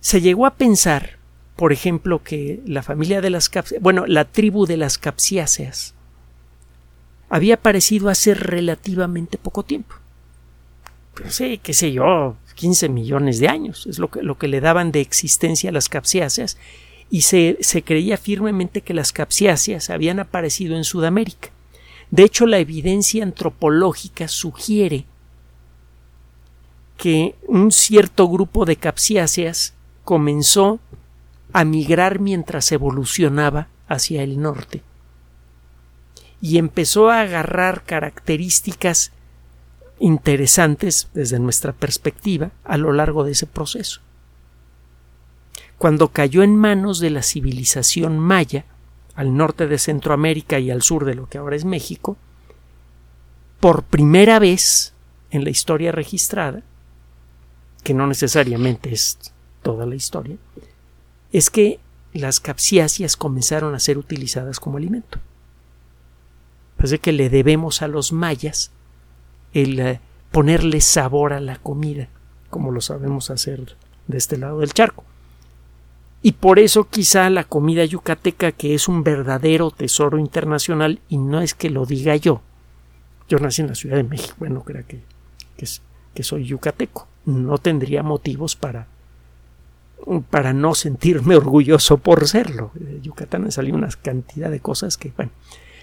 Se 0.00 0.20
llegó 0.20 0.46
a 0.46 0.54
pensar, 0.54 1.18
por 1.56 1.72
ejemplo, 1.72 2.22
que 2.22 2.60
la 2.66 2.82
familia 2.82 3.20
de 3.20 3.30
las 3.30 3.50
bueno, 3.80 4.06
la 4.06 4.24
tribu 4.24 4.66
de 4.66 4.76
las 4.76 4.98
capsiáceas 4.98 5.94
había 7.28 7.54
aparecido 7.54 8.08
hace 8.08 8.34
relativamente 8.34 9.38
poco 9.38 9.64
tiempo. 9.64 9.96
Pues 11.16 11.34
sí, 11.34 11.58
qué 11.62 11.72
sé 11.72 11.92
yo, 11.92 12.36
15 12.54 12.88
millones 12.88 13.38
de 13.38 13.48
años, 13.48 13.86
es 13.86 13.98
lo 13.98 14.10
que, 14.10 14.22
lo 14.22 14.36
que 14.36 14.48
le 14.48 14.60
daban 14.60 14.92
de 14.92 15.00
existencia 15.00 15.70
a 15.70 15.72
las 15.72 15.88
capsiáceas, 15.88 16.58
y 17.08 17.22
se, 17.22 17.56
creía 17.84 18.16
firmemente 18.16 18.82
que 18.82 18.94
las 18.94 19.12
capsiáceas 19.12 19.90
habían 19.90 20.20
aparecido 20.20 20.76
en 20.76 20.84
Sudamérica. 20.84 21.50
De 22.10 22.24
hecho, 22.24 22.46
la 22.46 22.58
evidencia 22.58 23.22
antropológica 23.22 24.28
sugiere 24.28 25.06
que 26.96 27.34
un 27.46 27.72
cierto 27.72 28.28
grupo 28.28 28.64
de 28.64 28.76
capsiáceas 28.76 29.74
comenzó 30.04 30.80
a 31.52 31.64
migrar 31.64 32.20
mientras 32.20 32.72
evolucionaba 32.72 33.68
hacia 33.88 34.22
el 34.22 34.40
norte 34.40 34.82
y 36.40 36.58
empezó 36.58 37.10
a 37.10 37.20
agarrar 37.20 37.84
características 37.84 39.12
interesantes 39.98 41.08
desde 41.14 41.38
nuestra 41.38 41.72
perspectiva 41.72 42.50
a 42.64 42.76
lo 42.76 42.92
largo 42.92 43.24
de 43.24 43.32
ese 43.32 43.46
proceso 43.46 44.00
cuando 45.78 46.08
cayó 46.08 46.42
en 46.42 46.56
manos 46.56 47.00
de 47.00 47.10
la 47.10 47.22
civilización 47.22 48.18
maya, 48.18 48.64
al 49.14 49.36
norte 49.36 49.66
de 49.66 49.78
Centroamérica 49.78 50.58
y 50.58 50.70
al 50.70 50.82
sur 50.82 51.04
de 51.04 51.14
lo 51.14 51.28
que 51.28 51.38
ahora 51.38 51.56
es 51.56 51.64
México, 51.64 52.16
por 53.60 53.82
primera 53.82 54.38
vez 54.38 54.94
en 55.30 55.44
la 55.44 55.50
historia 55.50 55.92
registrada, 55.92 56.62
que 57.82 57.94
no 57.94 58.06
necesariamente 58.06 58.92
es 58.92 59.18
toda 59.62 59.86
la 59.86 59.94
historia, 59.94 60.36
es 61.32 61.50
que 61.50 61.80
las 62.12 62.40
capsiáceas 62.40 63.16
comenzaron 63.16 63.74
a 63.74 63.80
ser 63.80 63.98
utilizadas 63.98 64.60
como 64.60 64.78
alimento. 64.78 65.18
Parece 66.76 66.98
que 66.98 67.12
le 67.12 67.30
debemos 67.30 67.82
a 67.82 67.88
los 67.88 68.12
mayas 68.12 68.70
el 69.52 69.78
eh, 69.80 70.00
ponerle 70.30 70.80
sabor 70.80 71.32
a 71.32 71.40
la 71.40 71.56
comida, 71.56 72.08
como 72.50 72.70
lo 72.70 72.80
sabemos 72.80 73.30
hacer 73.30 73.76
de 74.06 74.18
este 74.18 74.36
lado 74.36 74.60
del 74.60 74.72
charco. 74.72 75.04
Y 76.22 76.32
por 76.32 76.58
eso 76.58 76.88
quizá 76.88 77.30
la 77.30 77.44
comida 77.44 77.84
yucateca, 77.84 78.52
que 78.52 78.74
es 78.74 78.88
un 78.88 79.04
verdadero 79.04 79.70
tesoro 79.70 80.18
internacional, 80.18 81.00
y 81.08 81.18
no 81.18 81.40
es 81.40 81.54
que 81.54 81.70
lo 81.70 81.86
diga 81.86 82.16
yo. 82.16 82.42
Yo 83.28 83.38
nací 83.38 83.62
en 83.62 83.68
la 83.68 83.74
Ciudad 83.74 83.96
de 83.96 84.04
México, 84.04 84.34
bueno, 84.38 84.62
creo 84.62 84.84
que, 84.86 85.00
que, 85.56 86.22
soy 86.22 86.44
yucateco. 86.44 87.06
No 87.24 87.58
tendría 87.58 88.02
motivos 88.02 88.56
para, 88.56 88.86
para 90.30 90.52
no 90.52 90.74
sentirme 90.74 91.36
orgulloso 91.36 91.98
por 91.98 92.26
serlo. 92.26 92.70
De 92.74 93.00
Yucatán 93.00 93.44
me 93.44 93.50
salió 93.50 93.74
una 93.74 93.88
cantidad 94.02 94.50
de 94.50 94.60
cosas 94.60 94.96
que, 94.96 95.12
bueno, 95.16 95.32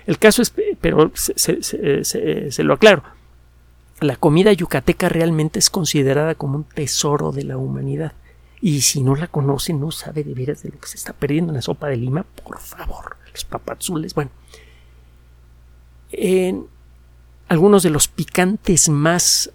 el 0.05 0.20
caso 0.20 0.41
es, 0.41 0.53
pero 0.82 1.12
se, 1.15 2.63
lo 2.63 2.74
aclaro, 2.74 3.03
la 4.00 4.16
comida 4.16 4.52
yucateca 4.52 5.10
realmente 5.10 5.60
es 5.60 5.70
considerada 5.70 6.36
como 6.36 6.58
un 6.58 6.64
tesoro 6.64 7.32
de 7.32 7.44
la 7.44 7.58
humanidad. 7.58 8.14
Y 8.62 8.82
si 8.82 9.04
no 9.04 9.16
la 9.16 9.28
conoce, 9.28 9.74
no 9.74 9.92
sabe 9.92 10.24
de 10.24 10.34
veras 10.34 10.64
de 10.64 10.70
lo 10.70 10.80
que 10.80 10.88
se 10.88 10.98
está 10.98 11.14
perdiendo 11.14 11.52
en 11.52 11.56
la 11.56 11.62
sopa 11.62 11.88
de 11.88 11.98
lima, 11.98 12.24
por 12.24 12.60
favor, 12.60 13.18
los 13.32 13.44
papazules. 13.44 14.14
Bueno, 14.14 14.32
algunos 17.48 17.84
de 17.84 17.90
los 17.90 18.08
picantes 18.08 18.90
más 18.90 19.52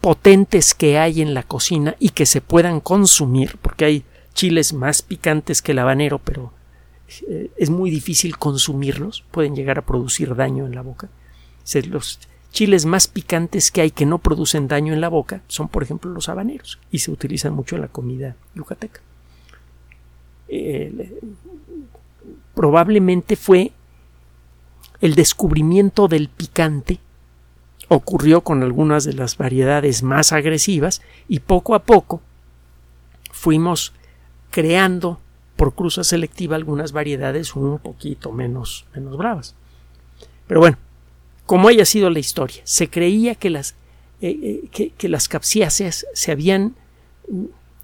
potentes 0.00 0.74
que 0.74 0.98
hay 0.98 1.20
en 1.20 1.34
la 1.34 1.42
cocina 1.42 1.96
y 1.98 2.10
que 2.10 2.26
se 2.26 2.40
puedan 2.40 2.80
consumir, 2.80 3.58
porque 3.60 3.84
hay 3.84 4.04
chiles 4.34 4.72
más 4.72 5.02
picantes 5.02 5.62
que 5.62 5.72
el 5.72 5.80
habanero, 5.80 6.18
pero 6.18 6.52
eh, 7.28 7.50
es 7.56 7.70
muy 7.70 7.90
difícil 7.90 8.38
consumirlos, 8.38 9.24
pueden 9.30 9.56
llegar 9.56 9.78
a 9.78 9.86
producir 9.86 10.36
daño 10.36 10.66
en 10.66 10.74
la 10.74 10.82
boca. 10.82 11.08
Los 11.88 12.20
chiles 12.52 12.86
más 12.86 13.06
picantes 13.08 13.70
que 13.70 13.82
hay 13.82 13.90
que 13.90 14.06
no 14.06 14.18
producen 14.18 14.68
daño 14.68 14.92
en 14.94 15.00
la 15.00 15.08
boca 15.08 15.42
son, 15.48 15.68
por 15.68 15.82
ejemplo, 15.82 16.10
los 16.10 16.28
habaneros 16.28 16.78
y 16.90 17.00
se 17.00 17.10
utilizan 17.10 17.52
mucho 17.52 17.76
en 17.76 17.82
la 17.82 17.88
comida 17.88 18.36
yucateca. 18.54 19.00
probablemente 22.54 23.36
fue 23.36 23.72
el 25.00 25.14
descubrimiento 25.14 26.08
del 26.08 26.28
picante 26.28 27.00
ocurrió 27.88 28.40
con 28.40 28.62
algunas 28.62 29.04
de 29.04 29.12
las 29.12 29.36
variedades 29.36 30.02
más 30.02 30.32
agresivas 30.32 31.02
y 31.28 31.40
poco 31.40 31.74
a 31.74 31.82
poco 31.82 32.20
fuimos 33.30 33.92
creando 34.50 35.20
por 35.56 35.74
cruza 35.74 36.04
selectiva 36.04 36.56
algunas 36.56 36.92
variedades 36.92 37.54
un 37.54 37.78
poquito 37.78 38.32
menos, 38.32 38.86
menos 38.94 39.16
bravas. 39.16 39.54
Pero 40.46 40.60
bueno, 40.60 40.78
como 41.46 41.68
haya 41.68 41.84
sido 41.84 42.10
la 42.10 42.18
historia, 42.18 42.60
se 42.64 42.90
creía 42.90 43.36
que 43.36 43.50
las, 43.50 43.76
eh, 44.20 44.68
eh, 44.72 44.90
que, 44.96 45.08
las 45.08 45.28
se 46.12 46.32
habían 46.32 46.74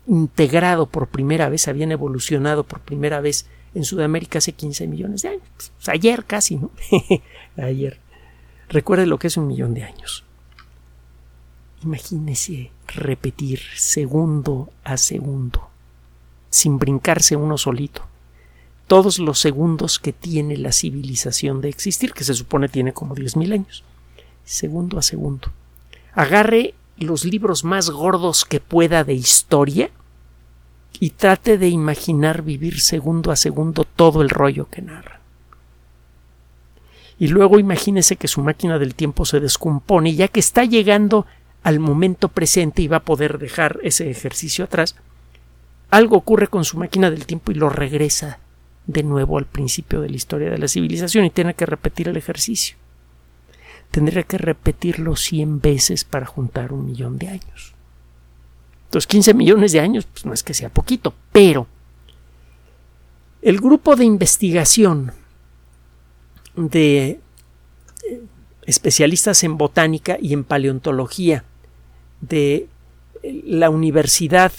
integrado 0.06 0.86
por 0.86 1.08
primera 1.08 1.48
vez, 1.48 1.68
habían 1.68 1.92
evolucionado 1.92 2.64
por 2.64 2.80
primera 2.80 3.20
vez 3.20 3.46
en 3.74 3.84
Sudamérica 3.84 4.38
hace 4.38 4.52
15 4.52 4.86
millones 4.88 5.22
de 5.22 5.28
años. 5.30 5.44
Pues, 5.56 5.88
ayer 5.88 6.24
casi, 6.24 6.56
¿no? 6.56 6.70
ayer. 7.56 7.98
Recuerde 8.68 9.06
lo 9.06 9.18
que 9.18 9.28
es 9.28 9.36
un 9.36 9.46
millón 9.46 9.74
de 9.74 9.84
años. 9.84 10.24
Imagínese 11.84 12.70
repetir 12.88 13.60
segundo 13.76 14.70
a 14.84 14.96
segundo, 14.96 15.68
sin 16.50 16.78
brincarse 16.78 17.36
uno 17.36 17.58
solito, 17.58 18.06
todos 18.86 19.18
los 19.18 19.38
segundos 19.38 19.98
que 19.98 20.12
tiene 20.12 20.56
la 20.56 20.72
civilización 20.72 21.60
de 21.60 21.68
existir, 21.68 22.12
que 22.12 22.24
se 22.24 22.34
supone 22.34 22.68
tiene 22.68 22.92
como 22.92 23.14
diez 23.14 23.36
mil 23.36 23.52
años, 23.52 23.84
segundo 24.44 24.98
a 24.98 25.02
segundo. 25.02 25.48
Agarre 26.14 26.74
los 26.98 27.24
libros 27.24 27.64
más 27.64 27.90
gordos 27.90 28.44
que 28.44 28.60
pueda 28.60 29.04
de 29.04 29.14
historia 29.14 29.90
y 31.00 31.10
trate 31.10 31.58
de 31.58 31.68
imaginar 31.68 32.42
vivir 32.42 32.80
segundo 32.80 33.32
a 33.32 33.36
segundo 33.36 33.84
todo 33.84 34.22
el 34.22 34.28
rollo 34.28 34.68
que 34.68 34.82
narra 34.82 35.22
y 37.22 37.28
luego 37.28 37.60
imagínese 37.60 38.16
que 38.16 38.26
su 38.26 38.42
máquina 38.42 38.80
del 38.80 38.96
tiempo 38.96 39.24
se 39.24 39.38
descompone 39.38 40.12
ya 40.16 40.26
que 40.26 40.40
está 40.40 40.64
llegando 40.64 41.24
al 41.62 41.78
momento 41.78 42.26
presente 42.26 42.82
y 42.82 42.88
va 42.88 42.96
a 42.96 43.04
poder 43.04 43.38
dejar 43.38 43.78
ese 43.84 44.10
ejercicio 44.10 44.64
atrás, 44.64 44.96
algo 45.88 46.16
ocurre 46.16 46.48
con 46.48 46.64
su 46.64 46.78
máquina 46.78 47.12
del 47.12 47.24
tiempo 47.24 47.52
y 47.52 47.54
lo 47.54 47.68
regresa 47.68 48.40
de 48.86 49.02
nuevo 49.02 49.38
al 49.38 49.46
principio 49.46 50.00
de 50.00 50.10
la 50.10 50.16
historia 50.16 50.50
de 50.50 50.58
la 50.58 50.68
civilización 50.68 51.24
y 51.24 51.30
tiene 51.30 51.54
que 51.54 51.66
repetir 51.66 52.08
el 52.08 52.16
ejercicio. 52.16 52.76
Tendría 53.90 54.22
que 54.22 54.38
repetirlo 54.38 55.16
cien 55.16 55.60
veces 55.60 56.04
para 56.04 56.26
juntar 56.26 56.72
un 56.72 56.86
millón 56.86 57.18
de 57.18 57.28
años. 57.28 57.74
Entonces, 58.86 59.06
15 59.06 59.34
millones 59.34 59.72
de 59.72 59.80
años, 59.80 60.06
pues 60.06 60.26
no 60.26 60.32
es 60.32 60.42
que 60.42 60.54
sea 60.54 60.68
poquito, 60.68 61.14
pero 61.32 61.66
el 63.40 63.58
grupo 63.58 63.96
de 63.96 64.04
investigación 64.04 65.12
de 66.56 67.20
eh, 68.08 68.22
especialistas 68.66 69.42
en 69.44 69.58
botánica 69.58 70.18
y 70.20 70.32
en 70.32 70.44
paleontología 70.44 71.44
de 72.20 72.68
la 73.22 73.70
Universidad 73.70 74.52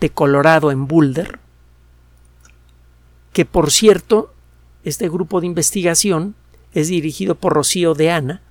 de 0.00 0.10
Colorado 0.10 0.70
en 0.70 0.86
Boulder, 0.86 1.38
que 3.32 3.44
por 3.44 3.70
cierto, 3.70 4.32
este 4.84 5.08
grupo 5.08 5.40
de 5.40 5.46
investigación 5.46 6.34
es 6.72 6.88
dirigido 6.88 7.34
por 7.34 7.52
Rocío 7.52 7.94
de 7.94 8.10
Ana, 8.10 8.42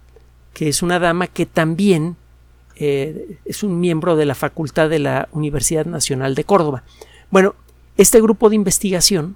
que 0.54 0.70
es 0.70 0.82
una 0.82 1.00
dama 1.00 1.28
que 1.28 1.46
también 1.46 2.15
eh, 2.76 3.38
es 3.46 3.63
un 3.63 3.80
miembro 3.80 4.15
de 4.15 4.26
la 4.26 4.36
Facultad 4.36 4.89
de 4.89 5.00
la 5.00 5.28
Universidad 5.32 5.86
Nacional 5.86 6.36
de 6.36 6.44
Córdoba. 6.44 6.84
Bueno, 7.30 7.56
este 7.98 8.22
grupo 8.22 8.50
de 8.50 8.56
investigación 8.56 9.36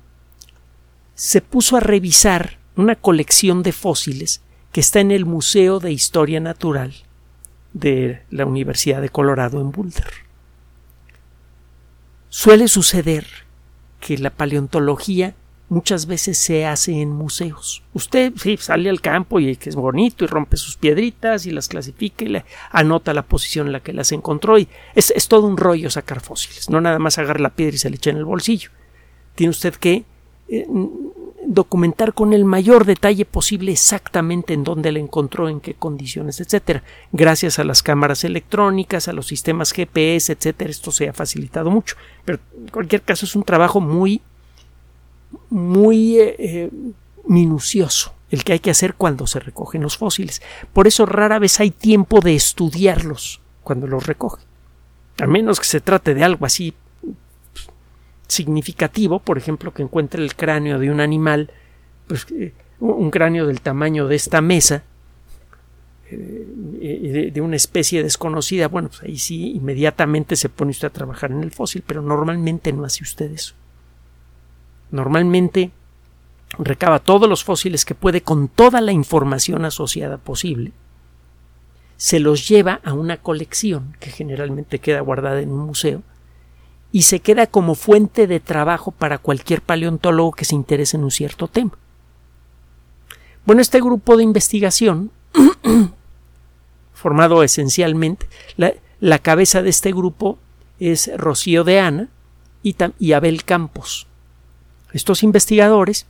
se 1.15 1.41
puso 1.41 1.77
a 1.77 1.81
revisar 1.81 2.57
una 2.75 2.95
colección 2.95 3.61
de 3.61 3.71
fósiles 3.71 4.41
que 4.71 4.79
está 4.79 4.99
en 4.99 5.11
el 5.11 5.25
Museo 5.25 5.79
de 5.79 5.91
Historia 5.91 6.39
Natural 6.39 6.93
de 7.73 8.23
la 8.29 8.45
Universidad 8.45 9.01
de 9.01 9.09
Colorado 9.09 9.59
en 9.59 9.71
Boulder. 9.71 10.11
Suele 12.29 12.67
suceder 12.67 13.27
que 14.03 14.17
la 14.17 14.31
paleontología 14.31 15.33
muchas 15.69 16.05
veces 16.05 16.37
se 16.37 16.65
hace 16.65 17.01
en 17.01 17.09
museos. 17.09 17.83
Usted 17.93 18.33
sí, 18.35 18.57
sale 18.57 18.89
al 18.89 18.99
campo 18.99 19.39
y 19.39 19.57
es 19.59 19.75
bonito 19.75 20.25
y 20.25 20.27
rompe 20.27 20.57
sus 20.57 20.75
piedritas 20.75 21.45
y 21.45 21.51
las 21.51 21.69
clasifica 21.69 22.25
y 22.25 22.27
le 22.27 22.45
anota 22.71 23.13
la 23.13 23.23
posición 23.23 23.67
en 23.67 23.73
la 23.73 23.79
que 23.79 23.93
las 23.93 24.11
encontró 24.11 24.59
y 24.59 24.67
es, 24.93 25.11
es 25.11 25.29
todo 25.29 25.47
un 25.47 25.55
rollo 25.55 25.89
sacar 25.89 26.19
fósiles. 26.19 26.69
No 26.69 26.81
nada 26.81 26.99
más 26.99 27.17
agarrar 27.17 27.39
la 27.39 27.55
piedra 27.55 27.75
y 27.75 27.79
se 27.79 27.89
le 27.89 27.95
echa 27.95 28.09
en 28.09 28.17
el 28.17 28.25
bolsillo. 28.25 28.71
Tiene 29.35 29.51
usted 29.51 29.73
que 29.75 30.03
eh, 30.49 30.67
documentar 31.53 32.13
con 32.13 32.33
el 32.33 32.45
mayor 32.45 32.85
detalle 32.85 33.25
posible 33.25 33.71
exactamente 33.71 34.53
en 34.53 34.63
dónde 34.63 34.91
la 34.91 34.99
encontró, 34.99 35.49
en 35.49 35.59
qué 35.59 35.73
condiciones, 35.73 36.39
etcétera. 36.39 36.83
Gracias 37.11 37.59
a 37.59 37.63
las 37.63 37.83
cámaras 37.83 38.23
electrónicas, 38.23 39.07
a 39.07 39.13
los 39.13 39.27
sistemas 39.27 39.71
GPS, 39.71 40.33
etcétera, 40.33 40.69
esto 40.69 40.91
se 40.91 41.09
ha 41.09 41.13
facilitado 41.13 41.71
mucho. 41.71 41.95
Pero 42.25 42.39
en 42.57 42.67
cualquier 42.69 43.01
caso 43.01 43.25
es 43.25 43.35
un 43.35 43.43
trabajo 43.43 43.79
muy, 43.81 44.21
muy 45.49 46.19
eh, 46.19 46.35
eh, 46.39 46.69
minucioso 47.25 48.13
el 48.29 48.43
que 48.43 48.53
hay 48.53 48.59
que 48.59 48.71
hacer 48.71 48.95
cuando 48.95 49.27
se 49.27 49.39
recogen 49.39 49.83
los 49.83 49.97
fósiles. 49.97 50.41
Por 50.73 50.87
eso 50.87 51.05
rara 51.05 51.37
vez 51.37 51.59
hay 51.59 51.69
tiempo 51.69 52.19
de 52.19 52.35
estudiarlos 52.35 53.41
cuando 53.61 53.85
los 53.85 54.07
recoge. 54.07 54.41
A 55.21 55.27
menos 55.27 55.59
que 55.59 55.67
se 55.67 55.81
trate 55.81 56.15
de 56.15 56.23
algo 56.23 56.47
así 56.47 56.73
significativo, 58.33 59.19
por 59.19 59.37
ejemplo, 59.37 59.73
que 59.73 59.83
encuentre 59.83 60.23
el 60.23 60.35
cráneo 60.35 60.79
de 60.79 60.91
un 60.91 60.99
animal, 60.99 61.51
pues, 62.07 62.25
eh, 62.31 62.53
un 62.79 63.11
cráneo 63.11 63.47
del 63.47 63.61
tamaño 63.61 64.07
de 64.07 64.15
esta 64.15 64.41
mesa, 64.41 64.83
eh, 66.11 67.31
de, 67.33 67.41
una 67.41 67.55
especie 67.55 68.03
desconocida, 68.03 68.67
bueno, 68.67 68.89
pues 68.89 69.03
ahí 69.03 69.17
sí 69.17 69.51
inmediatamente 69.51 70.35
se 70.35 70.49
pone 70.49 70.71
usted 70.71 70.87
a 70.87 70.91
trabajar 70.91 71.31
en 71.31 71.43
el 71.43 71.51
fósil, 71.51 71.83
pero 71.85 72.01
normalmente 72.01 72.73
no 72.73 72.83
hace 72.83 73.03
usted 73.03 73.31
eso. 73.31 73.55
Normalmente 74.91 75.71
recaba 76.59 76.99
todos 76.99 77.27
los 77.27 77.43
fósiles 77.43 77.85
que 77.85 77.95
puede 77.95 78.21
con 78.21 78.47
toda 78.47 78.81
la 78.81 78.91
información 78.91 79.65
asociada 79.65 80.17
posible, 80.17 80.71
se 81.97 82.19
los 82.19 82.47
lleva 82.47 82.81
a 82.83 82.93
una 82.93 83.17
colección 83.17 83.95
que 83.99 84.11
generalmente 84.11 84.79
queda 84.79 84.99
guardada 84.99 85.41
en 85.41 85.51
un 85.51 85.65
museo, 85.65 86.03
y 86.93 87.01
se 87.01 87.19
queda 87.19 87.47
como 87.47 87.73
fuente 87.73 88.27
de 88.27 88.39
trabajo 88.39 88.91
para 88.91 89.17
cualquier 89.17 89.63
paleontólogo 89.63 90.31
que 90.31 90.45
se 90.45 90.53
interese 90.53 90.95
en 90.95 91.03
un 91.03 91.09
cierto 91.11 91.47
tema. 91.47 91.71
Bueno, 93.45 93.63
este 93.63 93.81
grupo 93.81 94.15
de 94.15 94.23
investigación, 94.23 95.11
formado 96.93 97.41
esencialmente, 97.41 98.27
la, 98.55 99.19
cabeza 99.19 99.63
de 99.63 99.71
este 99.71 99.91
grupo 99.91 100.37
es 100.79 101.09
Rocío 101.17 101.63
de 101.63 101.79
Ana 101.79 102.09
y, 102.61 102.75
y 102.99 103.13
Abel 103.13 103.43
Campos. 103.43 104.05
Estos 104.93 105.23
investigadores 105.23 106.05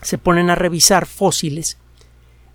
se 0.00 0.16
ponen 0.16 0.48
a 0.48 0.54
revisar 0.54 1.06
fósiles 1.06 1.76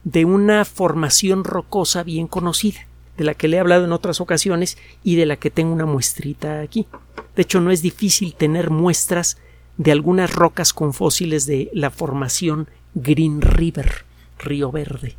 de 0.05 0.23
una 0.23 0.63
formación 0.63 1.43
rocosa 1.43 2.03
bien 2.03 2.27
conocida, 2.27 2.87
de 3.17 3.23
la 3.23 3.33
que 3.33 3.47
le 3.47 3.57
he 3.57 3.59
hablado 3.59 3.85
en 3.85 3.91
otras 3.91 4.21
ocasiones 4.21 4.77
y 5.03 5.15
de 5.15 5.25
la 5.25 5.37
que 5.37 5.51
tengo 5.51 5.73
una 5.73 5.85
muestrita 5.85 6.61
aquí. 6.61 6.87
De 7.35 7.43
hecho, 7.43 7.61
no 7.61 7.71
es 7.71 7.81
difícil 7.81 8.33
tener 8.35 8.69
muestras 8.69 9.37
de 9.77 9.91
algunas 9.91 10.33
rocas 10.33 10.73
con 10.73 10.93
fósiles 10.93 11.45
de 11.45 11.69
la 11.73 11.89
formación 11.89 12.67
Green 12.93 13.41
River, 13.41 14.05
Río 14.39 14.71
Verde. 14.71 15.15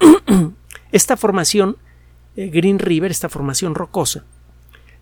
esta 0.92 1.16
formación 1.16 1.76
eh, 2.36 2.48
Green 2.48 2.78
River, 2.78 3.10
esta 3.10 3.28
formación 3.28 3.74
rocosa, 3.74 4.24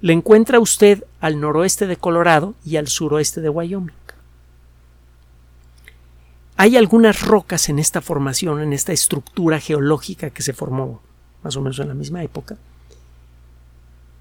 la 0.01 0.13
encuentra 0.13 0.61
usted 0.61 1.05
al 1.21 1.41
noroeste 1.41 1.87
de 1.87 1.97
Colorado 1.97 2.55
y 2.65 2.77
al 2.77 2.89
suroeste 2.89 3.41
de 3.41 3.49
Wyoming. 3.49 3.95
Hay 6.59 6.77
algunas 6.77 7.23
rocas 7.23 7.69
en 7.69 7.79
esta 7.79 8.01
formación, 8.01 8.63
en 8.63 8.73
esta 8.73 8.93
estructura 8.93 9.61
geológica 9.61 10.31
que 10.31 10.43
se 10.43 10.55
formó 10.55 11.03
más 11.43 11.57
o 11.57 11.61
menos 11.61 11.79
en 11.79 11.89
la 11.89 11.95
misma 11.95 12.23
época, 12.23 12.57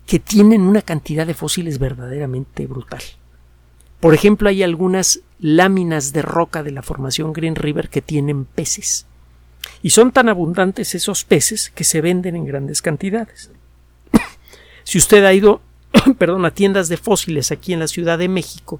que 0.06 0.20
tienen 0.20 0.62
una 0.62 0.82
cantidad 0.82 1.26
de 1.26 1.34
fósiles 1.34 1.80
verdaderamente 1.80 2.68
brutal. 2.68 3.02
Por 4.00 4.14
ejemplo, 4.14 4.50
hay 4.50 4.62
algunas 4.62 5.22
láminas 5.40 6.14
de 6.14 6.22
roca 6.22 6.62
de 6.64 6.72
la 6.72 6.84
formación 6.84 7.34
Green 7.34 7.56
River 7.56 7.90
que 7.90 8.02
tienen 8.02 8.46
peces. 8.46 9.08
Y 9.82 9.90
son 9.92 10.12
tan 10.12 10.30
abundantes 10.30 10.94
esos 10.94 11.24
peces 11.24 11.72
que 11.74 11.84
se 11.84 12.02
venden 12.02 12.36
en 12.36 12.46
grandes 12.46 12.82
cantidades. 12.82 13.52
Si 14.84 15.00
usted 15.00 15.26
ha 15.26 15.34
ido, 15.34 15.62
perdón, 16.20 16.46
a 16.46 16.52
tiendas 16.52 16.90
de 16.90 16.98
fósiles 16.98 17.52
aquí 17.52 17.74
en 17.74 17.80
la 17.80 17.88
Ciudad 17.88 18.20
de 18.20 18.30
México, 18.30 18.80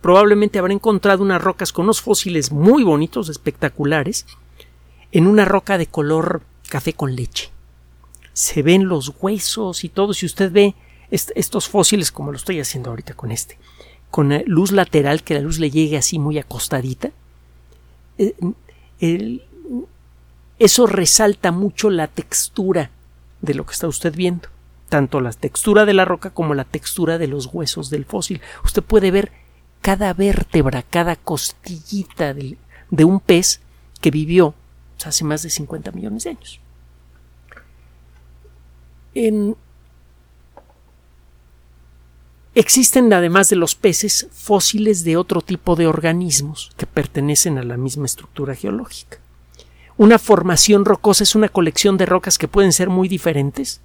probablemente 0.00 0.60
habrá 0.60 0.72
encontrado 0.72 1.24
unas 1.24 1.42
rocas 1.42 1.72
con 1.72 1.86
unos 1.86 2.00
fósiles 2.00 2.52
muy 2.52 2.84
bonitos, 2.84 3.28
espectaculares, 3.28 4.26
en 5.10 5.26
una 5.26 5.44
roca 5.44 5.78
de 5.78 5.86
color 5.86 6.42
café 6.68 6.92
con 6.92 7.16
leche. 7.16 7.50
Se 8.32 8.62
ven 8.62 8.88
los 8.88 9.12
huesos 9.20 9.84
y 9.84 9.88
todo. 9.88 10.14
Si 10.14 10.26
usted 10.26 10.52
ve 10.52 10.74
estos 11.10 11.68
fósiles, 11.68 12.12
como 12.12 12.30
lo 12.30 12.36
estoy 12.36 12.60
haciendo 12.60 12.90
ahorita 12.90 13.14
con 13.14 13.32
este, 13.32 13.58
con 14.10 14.42
luz 14.46 14.72
lateral, 14.72 15.22
que 15.22 15.34
la 15.34 15.40
luz 15.40 15.58
le 15.58 15.70
llegue 15.70 15.96
así 15.96 16.18
muy 16.18 16.38
acostadita, 16.38 17.10
eh, 18.18 19.40
eso 20.58 20.86
resalta 20.86 21.52
mucho 21.52 21.90
la 21.90 22.08
textura 22.08 22.90
de 23.40 23.54
lo 23.54 23.64
que 23.64 23.72
está 23.72 23.86
usted 23.86 24.14
viendo, 24.14 24.48
tanto 24.88 25.20
la 25.20 25.32
textura 25.32 25.84
de 25.84 25.94
la 25.94 26.04
roca 26.04 26.30
como 26.30 26.54
la 26.54 26.64
textura 26.64 27.18
de 27.18 27.28
los 27.28 27.46
huesos 27.46 27.90
del 27.90 28.04
fósil. 28.04 28.40
Usted 28.64 28.82
puede 28.82 29.10
ver 29.10 29.32
cada 29.80 30.12
vértebra, 30.14 30.82
cada 30.82 31.16
costillita 31.16 32.34
de 32.34 33.04
un 33.04 33.20
pez 33.20 33.60
que 34.00 34.10
vivió 34.10 34.54
hace 35.04 35.24
más 35.24 35.42
de 35.42 35.50
50 35.50 35.92
millones 35.92 36.24
de 36.24 36.30
años. 36.30 36.60
En, 39.14 39.56
Existen, 42.58 43.12
además 43.12 43.48
de 43.50 43.54
los 43.54 43.76
peces, 43.76 44.26
fósiles 44.32 45.04
de 45.04 45.16
otro 45.16 45.42
tipo 45.42 45.76
de 45.76 45.86
organismos 45.86 46.72
que 46.76 46.86
pertenecen 46.86 47.56
a 47.56 47.62
la 47.62 47.76
misma 47.76 48.06
estructura 48.06 48.56
geológica. 48.56 49.18
Una 49.96 50.18
formación 50.18 50.84
rocosa 50.84 51.22
es 51.22 51.36
una 51.36 51.48
colección 51.48 51.96
de 51.96 52.06
rocas 52.06 52.36
que 52.36 52.48
pueden 52.48 52.72
ser 52.72 52.88
muy 52.88 53.06
diferentes. 53.06 53.80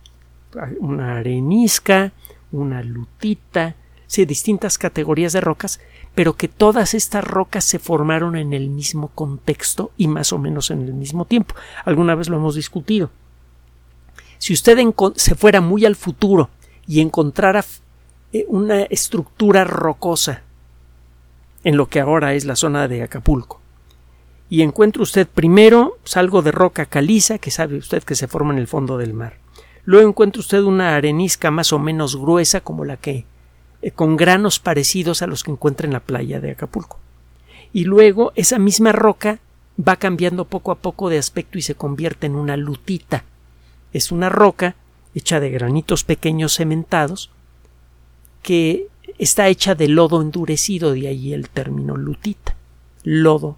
Una 0.80 1.17
arenisca, 1.17 2.13
una 2.52 2.82
lutita, 2.82 3.76
sí, 4.08 4.26
distintas 4.26 4.80
categorías 4.80 5.34
de 5.34 5.41
rocas, 5.41 5.80
pero 6.15 6.34
que 6.34 6.47
todas 6.47 6.93
estas 6.93 7.23
rocas 7.23 7.65
se 7.65 7.80
formaron 7.80 8.36
en 8.36 8.54
el 8.54 8.69
mismo 8.69 9.10
contexto 9.10 9.91
y 9.97 10.08
más 10.08 10.32
o 10.34 10.38
menos 10.38 10.69
en 10.71 10.82
el 10.84 10.93
mismo 10.93 11.26
tiempo. 11.26 11.56
Alguna 11.86 12.15
vez 12.15 12.30
lo 12.30 12.38
hemos 12.38 12.56
discutido. 12.56 13.10
Si 14.38 14.54
usted 14.54 14.78
se 15.15 15.36
fuera 15.36 15.62
muy 15.62 15.86
al 15.86 15.95
futuro 15.95 16.49
y 16.88 17.02
encontrara 17.02 17.63
eh, 18.32 18.45
una 18.47 18.82
estructura 18.84 19.63
rocosa 19.63 20.43
en 21.63 21.78
lo 21.78 21.88
que 21.88 21.99
ahora 21.99 22.34
es 22.34 22.45
la 22.45 22.56
zona 22.56 22.88
de 22.88 23.04
Acapulco. 23.04 23.62
Y 24.49 24.62
encuentra 24.62 25.02
usted 25.02 25.28
primero 25.28 25.97
algo 26.15 26.41
de 26.41 26.52
roca 26.52 26.86
caliza, 26.86 27.38
que 27.38 27.52
sabe 27.52 27.78
usted 27.78 28.04
que 28.04 28.15
se 28.15 28.28
forma 28.28 28.54
en 28.54 28.60
el 28.60 28.67
fondo 28.67 28.97
del 28.97 29.13
mar. 29.13 29.38
Luego 29.86 30.08
encuentra 30.08 30.41
usted 30.41 30.62
una 30.62 30.95
arenisca 30.95 31.52
más 31.52 31.73
o 31.73 31.80
menos 31.80 32.15
gruesa 32.15 32.62
como 32.62 32.86
la 32.86 32.97
que 32.97 33.26
eh, 33.84 33.91
con 33.91 34.15
granos 34.15 34.60
parecidos 34.60 35.22
a 35.22 35.28
los 35.28 35.43
que 35.43 35.52
encuentra 35.52 35.86
en 35.86 35.93
la 35.93 36.00
playa 36.00 36.39
de 36.39 36.52
Acapulco. 36.52 37.00
Y 37.74 37.84
luego 37.84 38.32
esa 38.36 38.58
misma 38.58 38.93
roca 38.93 39.39
va 39.78 39.98
cambiando 39.98 40.46
poco 40.46 40.72
a 40.72 40.76
poco 40.76 41.10
de 41.10 41.17
aspecto 41.17 41.58
y 41.58 41.62
se 41.62 41.76
convierte 41.76 42.26
en 42.26 42.36
una 42.36 42.56
lutita. 42.56 43.26
Es 43.91 44.12
una 44.12 44.30
roca 44.30 44.76
hecha 45.13 45.41
de 45.41 45.50
granitos 45.50 46.06
pequeños 46.06 46.56
cementados 46.56 47.30
que 48.41 48.88
está 49.17 49.50
hecha 49.50 49.76
de 49.76 49.89
lodo 49.89 50.22
endurecido, 50.22 50.93
de 50.93 51.10
ahí 51.10 51.34
el 51.34 51.50
término 51.50 51.98
lutita. 51.98 52.56
Lodo 53.04 53.58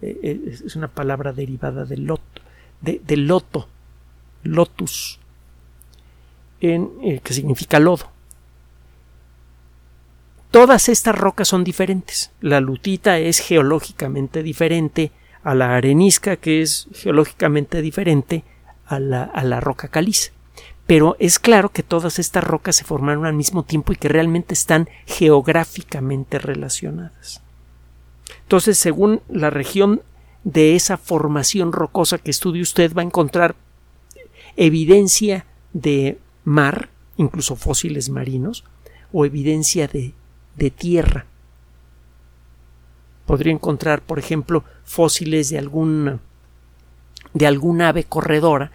eh, 0.00 0.18
eh, 0.24 0.58
es 0.64 0.74
una 0.74 0.88
palabra 0.88 1.32
derivada 1.32 1.84
de, 1.84 1.98
loto, 3.16 3.68
lotus, 4.42 5.20
en, 6.60 7.20
que 7.20 7.32
significa 7.32 7.78
lodo. 7.78 8.11
Todas 10.52 10.88
estas 10.88 11.16
rocas 11.16 11.48
son 11.48 11.64
diferentes. 11.64 12.30
La 12.40 12.60
lutita 12.60 13.18
es 13.18 13.40
geológicamente 13.40 14.44
diferente 14.44 15.10
a 15.42 15.56
la 15.56 15.74
arenisca, 15.74 16.36
que 16.36 16.62
es 16.62 16.86
geológicamente 16.94 17.82
diferente 17.82 18.44
a 18.86 19.00
la, 19.00 19.24
a 19.24 19.42
la 19.42 19.58
roca 19.58 19.88
caliza 19.88 20.30
pero 20.86 21.16
es 21.18 21.38
claro 21.38 21.70
que 21.70 21.82
todas 21.82 22.18
estas 22.18 22.44
rocas 22.44 22.76
se 22.76 22.84
formaron 22.84 23.24
al 23.24 23.34
mismo 23.34 23.62
tiempo 23.62 23.92
y 23.92 23.96
que 23.96 24.08
realmente 24.08 24.52
están 24.52 24.88
geográficamente 25.06 26.38
relacionadas. 26.38 27.40
Entonces, 28.42 28.78
según 28.78 29.22
la 29.28 29.50
región 29.50 30.02
de 30.44 30.74
esa 30.74 30.96
formación 30.96 31.72
rocosa 31.72 32.18
que 32.18 32.30
estudie 32.30 32.62
usted, 32.62 32.92
va 32.94 33.02
a 33.02 33.06
encontrar 33.06 33.54
evidencia 34.56 35.46
de 35.72 36.18
mar, 36.44 36.90
incluso 37.16 37.56
fósiles 37.56 38.10
marinos, 38.10 38.64
o 39.12 39.24
evidencia 39.24 39.86
de, 39.88 40.12
de 40.56 40.70
tierra. 40.70 41.26
Podría 43.26 43.52
encontrar, 43.52 44.02
por 44.02 44.18
ejemplo, 44.18 44.64
fósiles 44.84 45.50
de 45.50 45.58
algún 45.58 46.20
de 47.34 47.46
algún 47.46 47.80
ave 47.80 48.04
corredora 48.04 48.72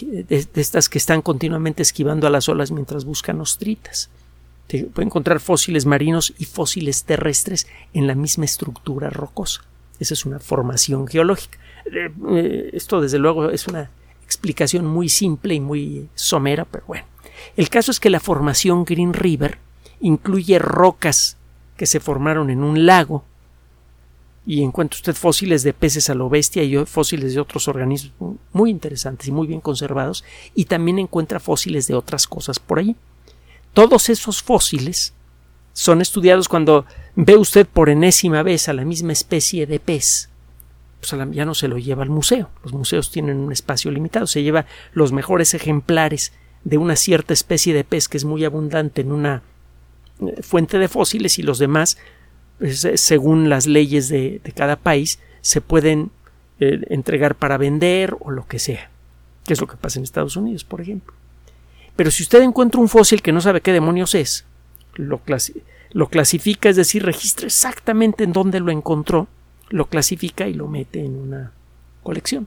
de, 0.00 0.48
estas 0.54 0.88
que 0.88 0.98
están 0.98 1.22
continuamente 1.22 1.82
esquivando 1.82 2.26
a 2.26 2.30
las 2.30 2.48
olas 2.48 2.70
mientras 2.70 3.04
buscan 3.04 3.40
ostritas. 3.40 4.10
Puede 4.68 5.06
encontrar 5.06 5.40
fósiles 5.40 5.84
marinos 5.84 6.32
y 6.38 6.46
fósiles 6.46 7.04
terrestres 7.04 7.66
en 7.92 8.06
la 8.06 8.14
misma 8.14 8.46
estructura 8.46 9.10
rocosa. 9.10 9.62
Esa 10.00 10.14
es 10.14 10.24
una 10.24 10.38
formación 10.38 11.06
geológica. 11.06 11.58
Eh, 11.86 12.10
eh, 12.30 12.70
esto, 12.72 13.00
desde 13.00 13.18
luego, 13.18 13.50
es 13.50 13.66
una 13.68 13.90
explicación 14.24 14.86
muy 14.86 15.08
simple 15.10 15.54
y 15.54 15.60
muy 15.60 16.08
somera, 16.14 16.64
pero 16.64 16.84
bueno. 16.86 17.04
El 17.56 17.68
caso 17.68 17.90
es 17.90 18.00
que 18.00 18.08
la 18.08 18.20
formación 18.20 18.84
Green 18.84 19.12
River 19.12 19.58
incluye 20.02 20.58
rocas 20.58 21.38
que 21.76 21.86
se 21.86 22.00
formaron 22.00 22.50
en 22.50 22.62
un 22.62 22.84
lago 22.84 23.24
y 24.44 24.62
encuentra 24.62 24.96
usted 24.96 25.14
fósiles 25.14 25.62
de 25.62 25.72
peces 25.72 26.10
a 26.10 26.14
lo 26.14 26.28
bestia 26.28 26.64
y 26.64 26.76
fósiles 26.84 27.32
de 27.34 27.40
otros 27.40 27.68
organismos 27.68 28.36
muy 28.52 28.70
interesantes 28.70 29.28
y 29.28 29.32
muy 29.32 29.46
bien 29.46 29.60
conservados 29.60 30.24
y 30.54 30.64
también 30.64 30.98
encuentra 30.98 31.40
fósiles 31.40 31.86
de 31.86 31.94
otras 31.94 32.26
cosas 32.26 32.58
por 32.58 32.80
ahí. 32.80 32.96
Todos 33.72 34.08
esos 34.08 34.42
fósiles 34.42 35.14
son 35.72 36.02
estudiados 36.02 36.48
cuando 36.48 36.84
ve 37.14 37.36
usted 37.36 37.66
por 37.66 37.88
enésima 37.88 38.42
vez 38.42 38.68
a 38.68 38.72
la 38.72 38.84
misma 38.84 39.12
especie 39.12 39.66
de 39.66 39.80
pez. 39.80 40.28
Pues 41.00 41.14
ya 41.32 41.44
no 41.44 41.54
se 41.54 41.68
lo 41.68 41.78
lleva 41.78 42.02
al 42.02 42.10
museo. 42.10 42.50
Los 42.62 42.72
museos 42.72 43.10
tienen 43.10 43.38
un 43.38 43.50
espacio 43.50 43.90
limitado. 43.90 44.26
Se 44.26 44.42
lleva 44.42 44.66
los 44.92 45.10
mejores 45.10 45.54
ejemplares 45.54 46.32
de 46.64 46.78
una 46.78 46.96
cierta 46.96 47.32
especie 47.32 47.74
de 47.74 47.84
pez 47.84 48.08
que 48.08 48.18
es 48.18 48.24
muy 48.24 48.44
abundante 48.44 49.00
en 49.00 49.10
una 49.10 49.42
fuente 50.42 50.78
de 50.78 50.88
fósiles 50.88 51.38
y 51.38 51.42
los 51.42 51.58
demás 51.58 51.96
según 52.94 53.48
las 53.48 53.66
leyes 53.66 54.08
de, 54.08 54.40
cada 54.54 54.76
país, 54.76 55.18
se 55.40 55.60
pueden 55.60 56.10
eh, 56.60 56.80
entregar 56.88 57.34
para 57.34 57.56
vender 57.56 58.16
o 58.20 58.30
lo 58.30 58.46
que 58.46 58.58
sea, 58.58 58.90
que 59.44 59.52
es 59.52 59.60
lo 59.60 59.66
que 59.66 59.76
pasa 59.76 59.98
en 59.98 60.04
Estados 60.04 60.36
Unidos, 60.36 60.64
por 60.64 60.80
ejemplo. 60.80 61.14
Pero 61.96 62.10
si 62.10 62.22
usted 62.22 62.42
encuentra 62.42 62.80
un 62.80 62.88
fósil 62.88 63.22
que 63.22 63.32
no 63.32 63.40
sabe 63.40 63.60
qué 63.60 63.72
demonios 63.72 64.14
es, 64.14 64.44
lo, 64.94 65.20
lo 65.92 66.08
clasifica, 66.08 66.68
es 66.68 66.76
decir, 66.76 67.04
registra 67.04 67.46
exactamente 67.46 68.24
en 68.24 68.32
dónde 68.32 68.60
lo 68.60 68.70
encontró, 68.70 69.28
lo 69.68 69.86
clasifica 69.86 70.46
y 70.46 70.54
lo 70.54 70.68
mete 70.68 71.04
en 71.04 71.16
una 71.16 71.52
colección. 72.02 72.46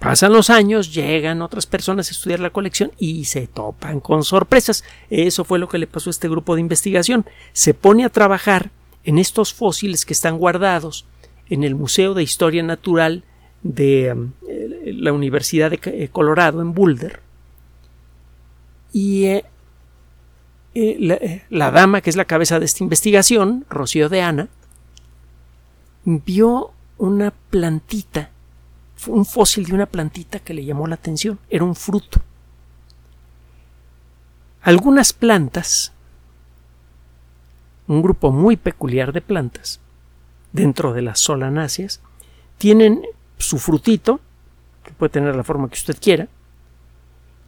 Pasan 0.00 0.32
los 0.32 0.48
años, 0.48 0.94
llegan 0.94 1.42
otras 1.42 1.66
personas 1.66 2.08
a 2.08 2.12
estudiar 2.12 2.40
la 2.40 2.48
colección 2.48 2.90
y 2.98 3.26
se 3.26 3.46
topan 3.46 4.00
con 4.00 4.24
sorpresas. 4.24 4.82
Eso 5.10 5.44
fue 5.44 5.58
lo 5.58 5.68
que 5.68 5.76
le 5.76 5.86
pasó 5.86 6.08
a 6.08 6.12
este 6.12 6.26
grupo 6.26 6.54
de 6.54 6.62
investigación. 6.62 7.26
Se 7.52 7.74
pone 7.74 8.06
a 8.06 8.08
trabajar 8.08 8.70
en 9.04 9.18
estos 9.18 9.52
fósiles 9.52 10.06
que 10.06 10.14
están 10.14 10.38
guardados 10.38 11.04
en 11.50 11.64
el 11.64 11.74
Museo 11.74 12.14
de 12.14 12.22
Historia 12.22 12.62
Natural 12.62 13.24
de 13.62 14.10
um, 14.14 14.32
la 14.86 15.12
Universidad 15.12 15.70
de 15.70 15.78
eh, 15.84 16.08
Colorado 16.10 16.62
en 16.62 16.72
Boulder. 16.72 17.20
Y 18.94 19.26
eh, 19.26 19.44
eh, 20.74 21.42
la, 21.50 21.70
dama 21.70 22.00
que 22.00 22.08
es 22.08 22.16
la 22.16 22.24
cabeza 22.24 22.58
de 22.58 22.64
esta 22.64 22.82
investigación, 22.82 23.66
Rocío 23.68 24.08
de 24.08 24.22
Ana, 24.22 24.48
vio 26.06 26.70
una 26.96 27.32
plantita 27.50 28.30
un 29.06 29.24
fósil 29.24 29.66
de 29.66 29.74
una 29.74 29.86
plantita 29.86 30.38
que 30.38 30.54
le 30.54 30.64
llamó 30.64 30.86
la 30.86 30.96
atención. 30.96 31.38
Era 31.48 31.64
un 31.64 31.74
fruto. 31.74 32.20
Algunas 34.62 35.12
plantas, 35.12 35.92
un 37.86 38.02
grupo 38.02 38.30
muy 38.30 38.56
peculiar 38.56 39.12
de 39.12 39.22
plantas, 39.22 39.80
dentro 40.52 40.92
de 40.92 41.02
las 41.02 41.20
solanáceas, 41.20 42.00
tienen 42.58 43.02
su 43.38 43.58
frutito, 43.58 44.20
que 44.84 44.92
puede 44.92 45.10
tener 45.10 45.34
la 45.34 45.44
forma 45.44 45.68
que 45.68 45.78
usted 45.78 45.96
quiera, 45.98 46.28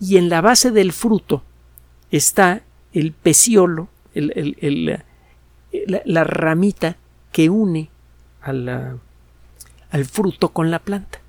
y 0.00 0.16
en 0.16 0.28
la 0.28 0.40
base 0.40 0.70
del 0.70 0.92
fruto 0.92 1.42
está 2.10 2.62
el 2.92 3.12
peciolo, 3.12 3.88
la, 4.14 5.04
la, 6.04 6.24
ramita 6.24 6.96
que 7.30 7.48
une 7.48 7.88
al 8.42 10.04
fruto 10.04 10.48
con 10.50 10.70
la 10.70 10.78
planta. 10.78 11.21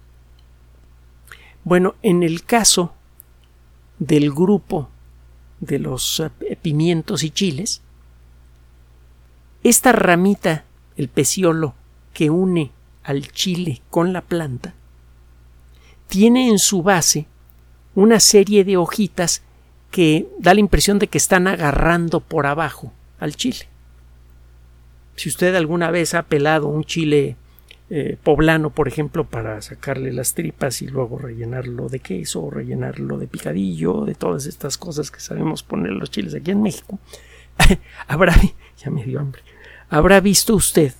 Bueno, 1.63 1.95
en 2.01 2.23
el 2.23 2.43
caso 2.43 2.93
del 3.99 4.31
grupo 4.31 4.89
de 5.59 5.79
los 5.79 6.19
eh, 6.19 6.57
pimientos 6.61 7.23
y 7.23 7.29
chiles, 7.29 7.81
esta 9.63 9.93
ramita, 9.93 10.65
el 10.97 11.07
peciolo 11.07 11.73
que 12.13 12.29
une 12.29 12.71
al 13.03 13.31
chile 13.31 13.81
con 13.89 14.11
la 14.11 14.21
planta, 14.21 14.73
tiene 16.07 16.49
en 16.49 16.59
su 16.59 16.83
base 16.83 17.27
una 17.95 18.19
serie 18.19 18.65
de 18.65 18.77
hojitas 18.77 19.41
que 19.89 20.27
da 20.39 20.53
la 20.53 20.59
impresión 20.59 20.99
de 20.99 21.07
que 21.07 21.17
están 21.17 21.47
agarrando 21.47 22.19
por 22.19 22.45
abajo 22.45 22.91
al 23.19 23.35
chile. 23.35 23.67
Si 25.15 25.29
usted 25.29 25.55
alguna 25.55 25.91
vez 25.91 26.13
ha 26.13 26.23
pelado 26.23 26.67
un 26.67 26.83
chile 26.83 27.37
eh, 27.89 28.17
poblano, 28.23 28.69
por 28.69 28.87
ejemplo, 28.87 29.25
para 29.25 29.61
sacarle 29.61 30.13
las 30.13 30.33
tripas 30.33 30.81
y 30.81 30.87
luego 30.87 31.17
rellenarlo 31.17 31.89
de 31.89 31.99
queso 31.99 32.43
o 32.43 32.49
rellenarlo 32.49 33.17
de 33.17 33.27
picadillo, 33.27 34.05
de 34.05 34.15
todas 34.15 34.45
estas 34.45 34.77
cosas 34.77 35.11
que 35.11 35.19
sabemos 35.19 35.63
poner 35.63 35.91
los 35.91 36.09
chiles 36.09 36.33
aquí 36.33 36.51
en 36.51 36.61
México, 36.61 36.99
habrá, 38.07 38.35
ya 38.77 38.89
me 38.89 39.03
dio 39.03 39.19
hambre, 39.19 39.41
habrá 39.89 40.19
visto 40.21 40.55
usted 40.55 40.93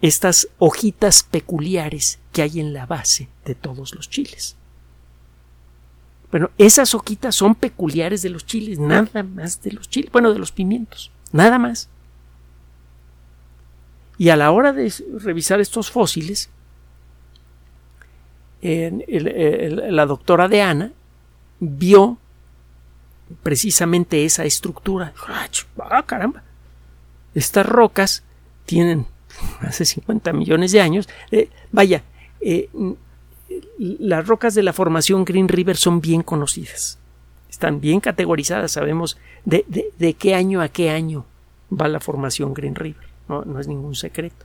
estas 0.00 0.48
hojitas 0.58 1.22
peculiares 1.22 2.18
que 2.32 2.42
hay 2.42 2.60
en 2.60 2.72
la 2.72 2.86
base 2.86 3.28
de 3.44 3.54
todos 3.54 3.94
los 3.94 4.08
chiles. 4.08 4.56
Bueno, 6.30 6.50
esas 6.58 6.94
hojitas 6.94 7.34
son 7.34 7.54
peculiares 7.54 8.22
de 8.22 8.30
los 8.30 8.46
chiles, 8.46 8.78
nada 8.78 9.22
más 9.22 9.60
de 9.62 9.72
los 9.72 9.90
chiles, 9.90 10.12
bueno, 10.12 10.32
de 10.32 10.38
los 10.38 10.52
pimientos, 10.52 11.10
nada 11.32 11.58
más. 11.58 11.88
Y 14.20 14.28
a 14.28 14.36
la 14.36 14.50
hora 14.50 14.74
de 14.74 14.92
revisar 15.18 15.62
estos 15.62 15.90
fósiles, 15.90 16.50
la 18.60 20.04
doctora 20.04 20.46
de 20.46 20.60
Ana 20.60 20.92
vio 21.58 22.18
precisamente 23.42 24.26
esa 24.26 24.44
estructura. 24.44 25.14
¡Ah, 25.26 26.02
caramba! 26.04 26.42
Estas 27.34 27.64
rocas 27.64 28.22
tienen 28.66 29.06
hace 29.62 29.86
50 29.86 30.34
millones 30.34 30.72
de 30.72 30.82
años. 30.82 31.08
Eh, 31.30 31.48
vaya, 31.72 32.02
eh, 32.42 32.68
las 33.78 34.26
rocas 34.26 34.54
de 34.54 34.62
la 34.62 34.74
formación 34.74 35.24
Green 35.24 35.48
River 35.48 35.78
son 35.78 36.02
bien 36.02 36.20
conocidas. 36.22 36.98
Están 37.48 37.80
bien 37.80 38.00
categorizadas, 38.00 38.72
sabemos 38.72 39.16
de, 39.46 39.64
de, 39.96 40.12
qué 40.12 40.34
año 40.34 40.60
a 40.60 40.68
qué 40.68 40.90
año 40.90 41.24
va 41.72 41.88
la 41.88 42.00
formación 42.00 42.52
Green 42.52 42.74
River. 42.74 43.09
No, 43.30 43.44
no 43.44 43.60
es 43.60 43.68
ningún 43.68 43.94
secreto. 43.94 44.44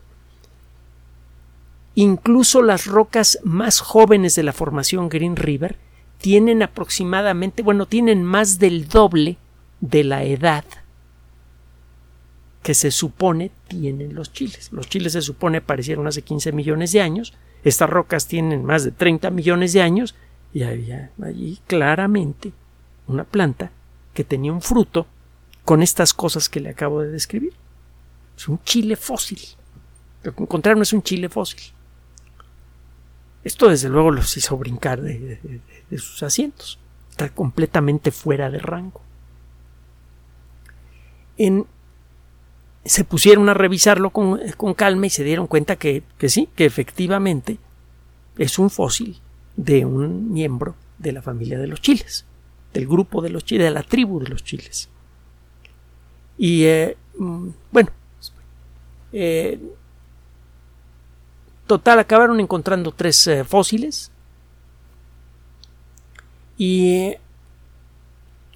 Incluso 1.95 2.61
las 2.61 2.85
rocas 2.85 3.39
más 3.43 3.79
jóvenes 3.79 4.35
de 4.35 4.43
la 4.43 4.53
formación 4.53 5.09
Green 5.09 5.35
River 5.35 5.77
tienen 6.19 6.61
aproximadamente, 6.61 7.63
bueno, 7.63 7.87
tienen 7.87 8.23
más 8.23 8.59
del 8.59 8.87
doble 8.87 9.37
de 9.81 10.03
la 10.03 10.23
edad 10.23 10.65
que 12.61 12.75
se 12.75 12.91
supone 12.91 13.49
tienen 13.67 14.13
los 14.13 14.31
chiles. 14.31 14.71
Los 14.71 14.87
chiles 14.87 15.13
se 15.13 15.23
supone 15.23 15.57
aparecieron 15.57 16.05
hace 16.05 16.21
15 16.21 16.51
millones 16.51 16.91
de 16.91 17.01
años, 17.01 17.33
estas 17.63 17.89
rocas 17.89 18.27
tienen 18.27 18.63
más 18.63 18.83
de 18.83 18.91
30 18.91 19.31
millones 19.31 19.73
de 19.73 19.81
años 19.81 20.13
y 20.53 20.61
había 20.61 21.09
allí 21.23 21.59
claramente 21.65 22.53
una 23.07 23.23
planta 23.23 23.71
que 24.13 24.23
tenía 24.23 24.53
un 24.53 24.61
fruto 24.61 25.07
con 25.63 25.81
estas 25.81 26.13
cosas 26.13 26.49
que 26.49 26.59
le 26.59 26.69
acabo 26.69 27.01
de 27.01 27.09
describir. 27.09 27.53
Es 28.37 28.47
un 28.47 28.61
chile 28.63 28.95
fósil. 28.95 29.39
Lo 30.23 30.35
que 30.35 30.43
encontraron 30.43 30.81
es 30.81 30.93
un 30.93 31.03
chile 31.03 31.29
fósil. 31.29 31.73
Esto 33.43 33.69
desde 33.69 33.89
luego 33.89 34.11
los 34.11 34.35
hizo 34.37 34.57
brincar 34.57 35.01
de, 35.01 35.61
sus 35.97 36.23
asientos. 36.23 36.79
Está 37.11 37.29
completamente 37.29 38.11
fuera 38.11 38.49
de 38.49 38.59
rango. 38.59 39.01
En 41.37 41.65
se 42.83 43.03
pusieron 43.03 43.49
a 43.49 43.55
revisarlo 43.55 44.11
con, 44.11 44.39
calma 44.75 45.07
y 45.07 45.09
se 45.09 45.23
dieron 45.23 45.47
cuenta 45.47 45.75
que, 45.75 46.03
que, 46.19 46.29
sí, 46.29 46.49
que 46.55 46.65
efectivamente 46.65 47.57
es 48.37 48.59
un 48.59 48.69
fósil 48.69 49.19
de 49.57 49.85
un 49.85 50.31
miembro 50.31 50.75
de 50.99 51.11
la 51.11 51.21
familia 51.21 51.57
de 51.57 51.67
los 51.67 51.81
chiles, 51.81 52.25
del 52.73 52.87
grupo 52.87 53.21
de 53.21 53.29
los 53.29 53.43
chiles, 53.43 53.65
de 53.65 53.71
la 53.71 53.83
tribu 53.83 54.19
de 54.19 54.29
los 54.29 54.43
chiles. 54.43 54.89
Y 56.37 56.63
eh, 56.65 56.97
mm, 57.17 57.47
bueno, 57.71 57.89
eh, 59.17 59.61
total 61.67 61.99
acabaron 61.99 62.41
encontrando 62.41 62.91
tres 62.91 63.25
eh, 63.27 63.45
fósiles 63.45 64.11
y 66.57 67.13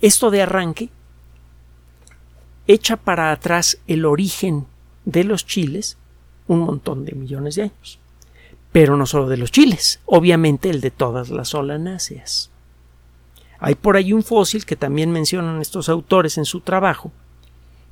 esto 0.02 0.30
de 0.30 0.42
arranque 0.42 0.90
echa 2.68 2.98
para 2.98 3.32
atrás 3.32 3.80
el 3.88 4.04
origen 4.04 4.68
de 5.06 5.24
los 5.24 5.46
chiles 5.46 5.98
un 6.48 6.60
montón 6.60 7.06
de 7.06 7.14
millones 7.14 7.56
de 7.56 7.64
años. 7.64 7.98
Pero 8.74 8.98
no 8.98 9.06
solo 9.06 9.30
de 9.30 9.38
los 9.38 9.52
chiles, 9.52 10.02
obviamente 10.06 10.70
el 10.70 10.82
de 10.82 10.92
todas 10.92 11.30
las 11.30 11.48
solanáceas. 11.48 12.52
Hay 13.60 13.76
por 13.76 13.96
ahí 13.96 14.12
un 14.12 14.24
fósil 14.24 14.66
que 14.66 14.76
también 14.76 15.10
mencionan 15.10 15.62
estos 15.62 15.88
autores 15.88 16.38
en 16.38 16.44
su 16.44 16.60
trabajo, 16.60 17.14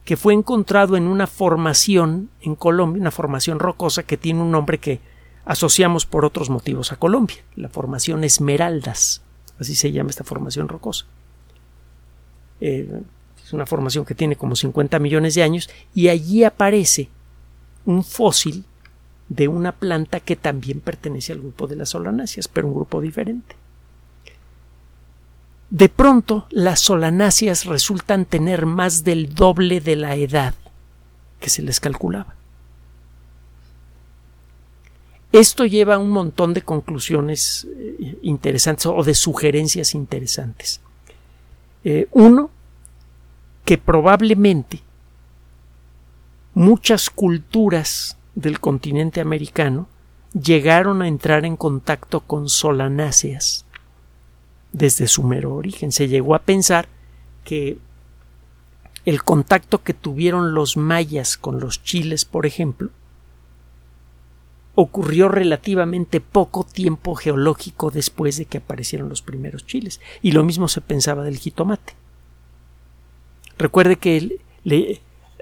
que 0.08 0.16
fue 0.16 0.34
encontrado 0.34 0.96
en 0.96 1.06
una 1.06 1.28
formación 1.28 2.30
en 2.40 2.56
Colombia, 2.56 3.02
una 3.02 3.12
formación 3.12 3.60
rocosa 3.60 4.04
que 4.04 4.16
tiene 4.16 4.42
un 4.42 4.52
nombre 4.52 4.78
que 4.78 5.02
asociamos 5.44 6.06
por 6.06 6.24
otros 6.24 6.50
motivos 6.50 6.94
a 6.94 6.96
Colombia, 6.96 7.36
la 7.58 7.68
formación 7.68 8.24
Esmeraldas, 8.24 9.22
así 9.60 9.76
se 9.76 9.92
llama 9.92 10.10
esta 10.10 10.24
formación 10.24 10.70
rocosa. 10.70 11.08
Eh, 12.62 13.02
es 13.44 13.52
una 13.52 13.66
formación 13.66 14.06
que 14.06 14.16
tiene 14.16 14.38
como 14.38 14.56
50 14.56 14.98
millones 15.00 15.36
de 15.36 15.44
años 15.44 15.70
y 15.94 16.08
allí 16.08 16.46
aparece 16.46 17.10
un 17.84 18.02
fósil 18.02 18.64
de 19.28 19.50
una 19.50 19.74
planta 19.74 20.22
que 20.22 20.38
también 20.38 20.80
pertenece 20.80 21.34
al 21.34 21.40
grupo 21.40 21.68
de 21.68 21.76
las 21.76 21.90
solanáceas, 21.90 22.48
pero 22.48 22.70
un 22.70 22.76
grupo 22.76 23.02
diferente. 23.02 23.58
De 25.70 25.90
pronto, 25.90 26.48
las 26.50 26.80
solanáceas 26.80 27.66
resultan 27.66 28.26
tener 28.26 28.66
más 28.66 29.04
del 29.04 29.34
doble 29.36 29.82
de 29.82 29.98
la 29.98 30.16
edad 30.16 30.54
que 31.40 31.50
se 31.50 31.62
les 31.62 31.80
calculaba. 31.80 32.36
Esto 35.34 35.66
lleva 35.66 35.96
a 35.96 36.00
un 36.00 36.10
montón 36.10 36.54
de 36.54 36.62
conclusiones 36.62 37.68
eh, 37.78 38.18
interesantes 38.22 38.86
o 38.86 39.04
de 39.04 39.14
sugerencias 39.14 39.94
interesantes. 39.94 40.80
Eh, 41.84 42.08
uno, 42.12 42.50
que 43.66 43.78
probablemente 43.78 44.82
muchas 46.54 47.10
culturas 47.10 48.18
del 48.36 48.60
continente 48.62 49.20
americano 49.20 49.88
llegaron 50.34 51.02
a 51.02 51.08
entrar 51.08 51.46
en 51.46 51.58
contacto 51.58 52.22
con 52.22 52.48
solanáceas 52.50 53.67
desde 54.72 55.08
su 55.08 55.24
mero 55.24 55.56
origen. 55.56 55.92
Se 55.92 56.08
llegó 56.08 56.36
a 56.36 56.40
pensar 56.40 56.88
que 57.44 57.78
el 59.06 59.24
contacto 59.24 59.84
que 59.84 59.94
tuvieron 59.94 60.54
los 60.54 60.76
mayas 60.78 61.38
con 61.38 61.60
los 61.60 61.84
chiles, 61.84 62.26
por 62.26 62.46
ejemplo, 62.46 62.90
ocurrió 64.76 65.28
relativamente 65.28 66.22
poco 66.22 66.64
tiempo 66.64 67.16
geológico 67.16 67.90
después 67.90 68.38
de 68.38 68.46
que 68.46 68.60
aparecieron 68.60 69.10
los 69.10 69.22
primeros 69.22 69.66
chiles. 69.66 70.02
Y 70.22 70.34
lo 70.34 70.44
mismo 70.44 70.68
se 70.68 70.82
pensaba 70.82 71.24
del 71.24 71.38
jitomate. 71.38 71.94
Recuerde 73.58 73.96
que 73.96 74.40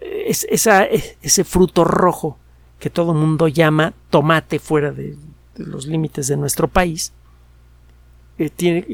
es, 0.02 0.48
ese 0.50 1.44
fruto 1.44 1.84
rojo 1.84 2.38
que 2.80 2.90
todo 2.90 3.14
mundo 3.14 3.48
llama 3.48 3.94
tomate 4.10 4.60
fuera 4.60 4.92
de, 4.92 5.18
los 5.58 5.88
límites 5.88 6.28
de 6.28 6.38
nuestro 6.38 6.68
país, 6.68 7.14
eh, 8.38 8.50
tiene, 8.50 8.86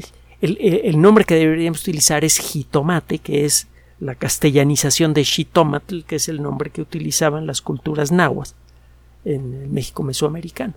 el, 0.42 1.00
nombre 1.00 1.24
que 1.24 1.36
deberíamos 1.36 1.82
utilizar 1.82 2.26
es 2.26 2.38
jitomate, 2.38 3.20
que 3.20 3.46
es 3.46 3.68
la 4.00 4.16
castellanización 4.16 5.14
de 5.14 5.24
xitomatl, 5.24 6.02
que 6.04 6.16
es 6.16 6.28
el 6.28 6.42
nombre 6.42 6.72
que 6.72 6.82
utilizaban 6.82 7.46
las 7.46 7.62
culturas 7.62 8.12
nahuas 8.12 8.56
en 9.24 9.54
el 9.54 9.70
México 9.70 10.02
mesoamericano. 10.02 10.74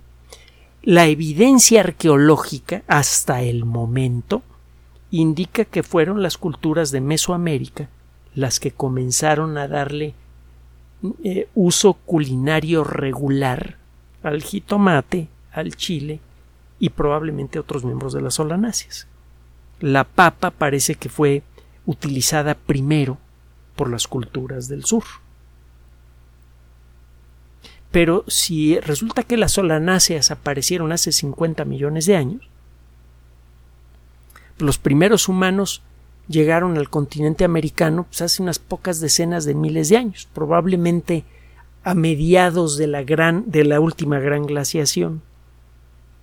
La 0.83 1.07
evidencia 1.07 1.81
arqueológica 1.81 2.83
hasta 2.87 3.40
el 3.40 3.64
momento 3.64 4.42
indica 5.11 5.64
que 5.64 5.83
fueron 5.83 6.22
las 6.22 6.37
culturas 6.37 6.90
de 6.90 7.00
Mesoamérica 7.00 7.88
las 8.35 8.61
que 8.61 8.72
comenzaron 8.72 9.57
a 9.57 9.68
darle 9.68 10.14
eh, 11.22 11.48
uso 11.55 11.94
culinario 11.94 12.85
regular 12.85 13.77
al 14.22 14.42
jitomate, 14.42 15.29
al 15.53 15.77
chile 15.77 16.20
y 16.79 16.90
probablemente 16.90 17.59
otros 17.59 17.85
miembros 17.85 18.12
de 18.12 18.22
las 18.22 18.35
solanáceas. 18.35 19.07
La 19.81 20.05
papa 20.05 20.51
parece 20.51 20.95
que 20.95 21.09
fue 21.09 21.43
utilizada 21.87 22.55
primero 22.55 23.19
por 23.77 23.91
las 23.91 24.07
culturas 24.07 24.69
del 24.69 24.85
sur. 24.85 25.05
Pero 27.91 28.25
si 28.27 28.81
resulta 28.81 29.23
que 29.23 29.37
las 29.37 29.53
solanáceas 29.53 30.31
aparecieron 30.31 30.91
hace 30.93 31.13
50 31.13 31.65
millones 31.65 32.07
de 32.07 32.17
años, 32.17 32.49
Los 34.59 34.79
primeros 34.79 35.29
humanos 35.29 35.83
llegaron 36.29 36.79
al 36.79 36.89
continente 36.89 37.45
americano 37.45 38.05
pues, 38.05 38.23
hace 38.23 38.43
unas 38.43 38.59
pocas 38.59 39.01
decenas 39.01 39.45
de 39.45 39.55
miles 39.55 39.89
de 39.89 39.97
años, 39.97 40.29
probablemente 40.33 41.25
a 41.83 41.95
mediados 41.95 42.79
de 42.79 42.87
la 42.87 43.03
gran 43.03 43.51
de 43.51 43.65
la 43.65 43.81
última 43.81 44.19
gran 44.21 44.47
glaciación. 44.47 45.23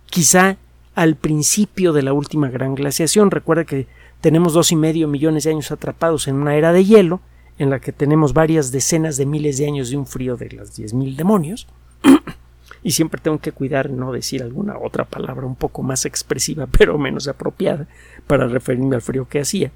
Quizá 0.06 0.56
al 0.94 1.16
principio 1.16 1.92
de 1.92 2.02
la 2.02 2.12
última 2.12 2.50
gran 2.50 2.74
glaciación. 2.74 3.30
Recuerda 3.30 3.64
que 3.64 3.86
tenemos 4.20 4.52
dos 4.52 4.72
y 4.72 4.76
medio 4.76 5.08
millones 5.08 5.44
de 5.44 5.50
años 5.50 5.70
atrapados 5.72 6.28
en 6.28 6.36
una 6.36 6.56
era 6.56 6.72
de 6.72 6.84
hielo, 6.84 7.20
en 7.58 7.70
la 7.70 7.80
que 7.80 7.92
tenemos 7.92 8.32
varias 8.32 8.72
decenas 8.72 9.16
de 9.16 9.26
miles 9.26 9.58
de 9.58 9.66
años 9.66 9.90
de 9.90 9.96
un 9.96 10.06
frío 10.06 10.36
de 10.36 10.50
las 10.50 10.76
diez 10.76 10.94
mil 10.94 11.16
demonios. 11.16 11.66
y 12.82 12.92
siempre 12.92 13.20
tengo 13.20 13.38
que 13.38 13.52
cuidar 13.52 13.90
no 13.90 14.12
decir 14.12 14.42
alguna 14.42 14.78
otra 14.78 15.04
palabra 15.04 15.46
un 15.46 15.56
poco 15.56 15.82
más 15.82 16.04
expresiva, 16.04 16.66
pero 16.78 16.98
menos 16.98 17.28
apropiada, 17.28 17.86
para 18.26 18.48
referirme 18.48 18.96
al 18.96 19.02
frío 19.02 19.28
que 19.28 19.40
hacía 19.40 19.72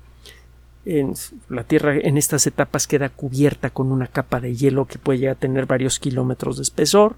la 1.48 1.64
Tierra 1.64 1.96
en 1.96 2.16
estas 2.16 2.46
etapas 2.46 2.86
queda 2.86 3.08
cubierta 3.08 3.70
con 3.70 3.90
una 3.90 4.06
capa 4.06 4.40
de 4.40 4.54
hielo 4.54 4.86
que 4.86 4.98
puede 4.98 5.18
llegar 5.18 5.36
a 5.36 5.40
tener 5.40 5.66
varios 5.66 5.98
kilómetros 5.98 6.56
de 6.56 6.62
espesor. 6.62 7.16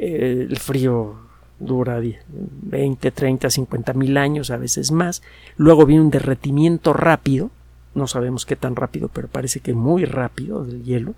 Eh, 0.00 0.46
el 0.50 0.58
frío 0.58 1.14
dura 1.58 2.00
20, 2.00 3.10
30, 3.10 3.50
50 3.50 3.92
mil 3.94 4.16
años, 4.16 4.50
a 4.50 4.56
veces 4.56 4.90
más. 4.90 5.22
Luego 5.56 5.86
viene 5.86 6.02
un 6.02 6.10
derretimiento 6.10 6.92
rápido, 6.92 7.50
no 7.94 8.06
sabemos 8.06 8.46
qué 8.46 8.56
tan 8.56 8.76
rápido, 8.76 9.08
pero 9.08 9.28
parece 9.28 9.60
que 9.60 9.74
muy 9.74 10.04
rápido 10.04 10.64
del 10.64 10.82
hielo. 10.82 11.14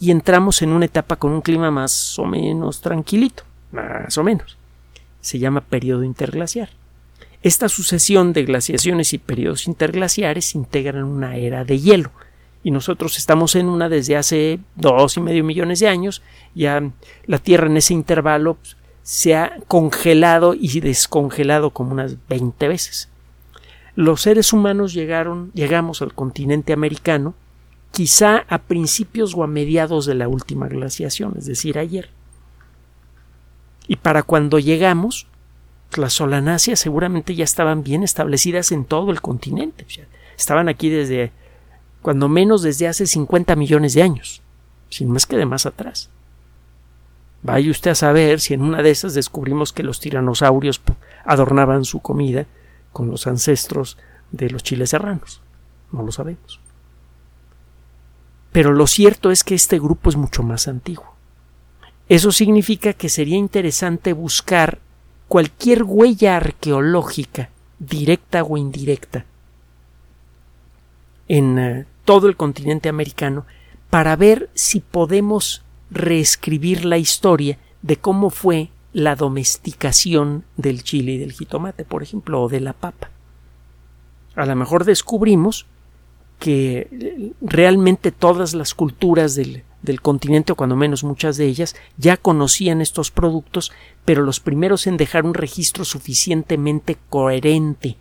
Y 0.00 0.10
entramos 0.10 0.62
en 0.62 0.70
una 0.70 0.86
etapa 0.86 1.16
con 1.16 1.32
un 1.32 1.40
clima 1.40 1.70
más 1.70 2.18
o 2.18 2.24
menos 2.26 2.80
tranquilito, 2.80 3.44
más 3.72 4.18
o 4.18 4.24
menos. 4.24 4.56
Se 5.20 5.38
llama 5.38 5.60
periodo 5.60 6.02
interglaciar. 6.02 6.70
Esta 7.42 7.68
sucesión 7.68 8.32
de 8.32 8.44
glaciaciones 8.44 9.12
y 9.12 9.18
periodos 9.18 9.66
interglaciares 9.66 10.54
integran 10.54 11.04
una 11.04 11.36
era 11.36 11.64
de 11.64 11.78
hielo, 11.78 12.10
y 12.64 12.70
nosotros 12.70 13.18
estamos 13.18 13.54
en 13.56 13.68
una 13.68 13.90
desde 13.90 14.16
hace 14.16 14.58
dos 14.74 15.18
y 15.18 15.20
medio 15.20 15.44
millones 15.44 15.80
de 15.80 15.88
años. 15.88 16.22
Ya 16.54 16.82
la 17.26 17.38
Tierra 17.38 17.66
en 17.66 17.76
ese 17.76 17.92
intervalo 17.92 18.54
pues, 18.54 18.78
se 19.04 19.36
ha 19.36 19.60
congelado 19.68 20.54
y 20.54 20.80
descongelado 20.80 21.70
como 21.70 21.92
unas 21.92 22.16
20 22.26 22.66
veces. 22.68 23.10
Los 23.94 24.22
seres 24.22 24.52
humanos 24.52 24.94
llegaron, 24.94 25.52
llegamos 25.52 26.02
al 26.02 26.14
continente 26.14 26.72
americano 26.72 27.34
quizá 27.92 28.44
a 28.48 28.58
principios 28.58 29.34
o 29.36 29.44
a 29.44 29.46
mediados 29.46 30.06
de 30.06 30.16
la 30.16 30.26
última 30.26 30.66
glaciación, 30.66 31.34
es 31.38 31.46
decir, 31.46 31.78
ayer. 31.78 32.10
Y 33.86 33.96
para 33.96 34.24
cuando 34.24 34.58
llegamos, 34.58 35.28
las 35.96 36.14
solanáceas 36.14 36.80
seguramente 36.80 37.36
ya 37.36 37.44
estaban 37.44 37.84
bien 37.84 38.02
establecidas 38.02 38.72
en 38.72 38.84
todo 38.84 39.12
el 39.12 39.20
continente. 39.20 39.86
estaban 40.36 40.68
aquí 40.68 40.88
desde, 40.88 41.30
cuando 42.02 42.28
menos 42.28 42.62
desde 42.62 42.88
hace 42.88 43.06
50 43.06 43.54
millones 43.54 43.92
de 43.94 44.02
años, 44.02 44.42
sin 44.88 45.10
más 45.10 45.26
que 45.26 45.36
de 45.36 45.46
más 45.46 45.66
atrás. 45.66 46.10
Vaya 47.44 47.70
usted 47.70 47.90
a 47.90 47.94
saber 47.94 48.40
si 48.40 48.54
en 48.54 48.62
una 48.62 48.80
de 48.80 48.90
esas 48.90 49.12
descubrimos 49.12 49.74
que 49.74 49.82
los 49.82 50.00
tiranosaurios 50.00 50.80
adornaban 51.26 51.84
su 51.84 52.00
comida 52.00 52.46
con 52.90 53.10
los 53.10 53.26
ancestros 53.26 53.98
de 54.32 54.48
los 54.48 54.62
chiles 54.62 54.88
serranos. 54.88 55.42
No 55.92 56.02
lo 56.02 56.10
sabemos. 56.10 56.58
Pero 58.50 58.72
lo 58.72 58.86
cierto 58.86 59.30
es 59.30 59.44
que 59.44 59.54
este 59.54 59.78
grupo 59.78 60.08
es 60.08 60.16
mucho 60.16 60.42
más 60.42 60.68
antiguo. 60.68 61.14
Eso 62.08 62.32
significa 62.32 62.94
que 62.94 63.10
sería 63.10 63.36
interesante 63.36 64.14
buscar 64.14 64.78
cualquier 65.28 65.82
huella 65.82 66.38
arqueológica, 66.38 67.50
directa 67.78 68.42
o 68.42 68.56
indirecta, 68.56 69.26
en 71.28 71.58
eh, 71.58 71.86
todo 72.06 72.26
el 72.26 72.36
continente 72.36 72.88
americano 72.88 73.44
para 73.90 74.16
ver 74.16 74.48
si 74.54 74.80
podemos 74.80 75.63
reescribir 75.94 76.84
la 76.84 76.98
historia 76.98 77.58
de 77.82 77.96
cómo 77.96 78.30
fue 78.30 78.70
la 78.92 79.16
domesticación 79.16 80.44
del 80.56 80.82
chile 80.82 81.12
y 81.12 81.18
del 81.18 81.32
jitomate, 81.32 81.84
por 81.84 82.02
ejemplo, 82.02 82.42
o 82.42 82.48
de 82.48 82.60
la 82.60 82.72
papa. 82.72 83.10
A 84.36 84.46
lo 84.46 84.56
mejor 84.56 84.84
descubrimos 84.84 85.66
que 86.38 86.88
eh, 86.90 87.32
realmente 87.40 88.12
todas 88.12 88.54
las 88.54 88.74
culturas 88.74 89.34
del, 89.34 89.62
del 89.82 90.00
continente, 90.00 90.52
o 90.52 90.56
cuando 90.56 90.76
menos 90.76 91.04
muchas 91.04 91.36
de 91.36 91.46
ellas, 91.46 91.76
ya 91.96 92.16
conocían 92.16 92.80
estos 92.80 93.10
productos, 93.10 93.72
pero 94.04 94.22
los 94.22 94.40
primeros 94.40 94.86
en 94.86 94.96
dejar 94.96 95.24
un 95.24 95.34
registro 95.34 95.84
suficientemente 95.84 96.96
coherente 97.10 97.96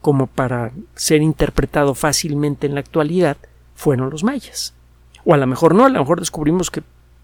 como 0.00 0.26
para 0.26 0.72
ser 0.94 1.22
interpretado 1.22 1.94
fácilmente 1.94 2.66
en 2.66 2.74
la 2.74 2.80
actualidad 2.80 3.36
fueron 3.74 4.10
los 4.10 4.24
mayas. 4.24 4.74
O 5.24 5.34
a 5.34 5.36
lo 5.36 5.46
mejor 5.46 5.74
no, 5.74 5.84
a 5.84 5.88
lo 5.88 6.00
mejor 6.00 6.18
descubrimos 6.18 6.70
que 6.70 6.82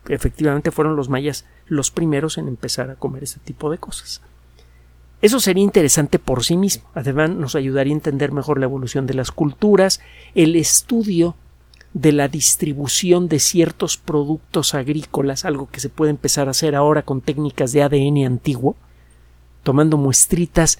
efectivamente 0.08 0.70
fueron 0.70 0.96
los 0.96 1.08
mayas 1.08 1.44
los 1.66 1.90
primeros 1.90 2.38
en 2.38 2.48
empezar 2.48 2.90
a 2.90 2.96
comer 2.96 3.24
este 3.24 3.40
tipo 3.40 3.70
de 3.70 3.78
cosas. 3.78 4.22
Eso 5.20 5.40
sería 5.40 5.64
interesante 5.64 6.18
por 6.18 6.44
sí 6.44 6.56
mismo. 6.56 6.88
Además, 6.94 7.30
nos 7.30 7.56
ayudaría 7.56 7.92
a 7.92 7.96
entender 7.96 8.30
mejor 8.30 8.58
la 8.58 8.66
evolución 8.66 9.06
de 9.06 9.14
las 9.14 9.32
culturas, 9.32 10.00
el 10.34 10.54
estudio 10.54 11.34
de 11.92 12.12
la 12.12 12.28
distribución 12.28 13.28
de 13.28 13.40
ciertos 13.40 13.96
productos 13.96 14.74
agrícolas, 14.74 15.44
algo 15.44 15.68
que 15.70 15.80
se 15.80 15.88
puede 15.88 16.11
empezar 16.11 16.46
a 16.46 16.52
hacer 16.52 16.76
ahora 16.76 17.02
con 17.02 17.20
técnicas 17.20 17.72
de 17.72 17.82
ADN 17.82 18.24
antiguo, 18.26 18.76
tomando 19.64 19.96
muestritas 19.96 20.78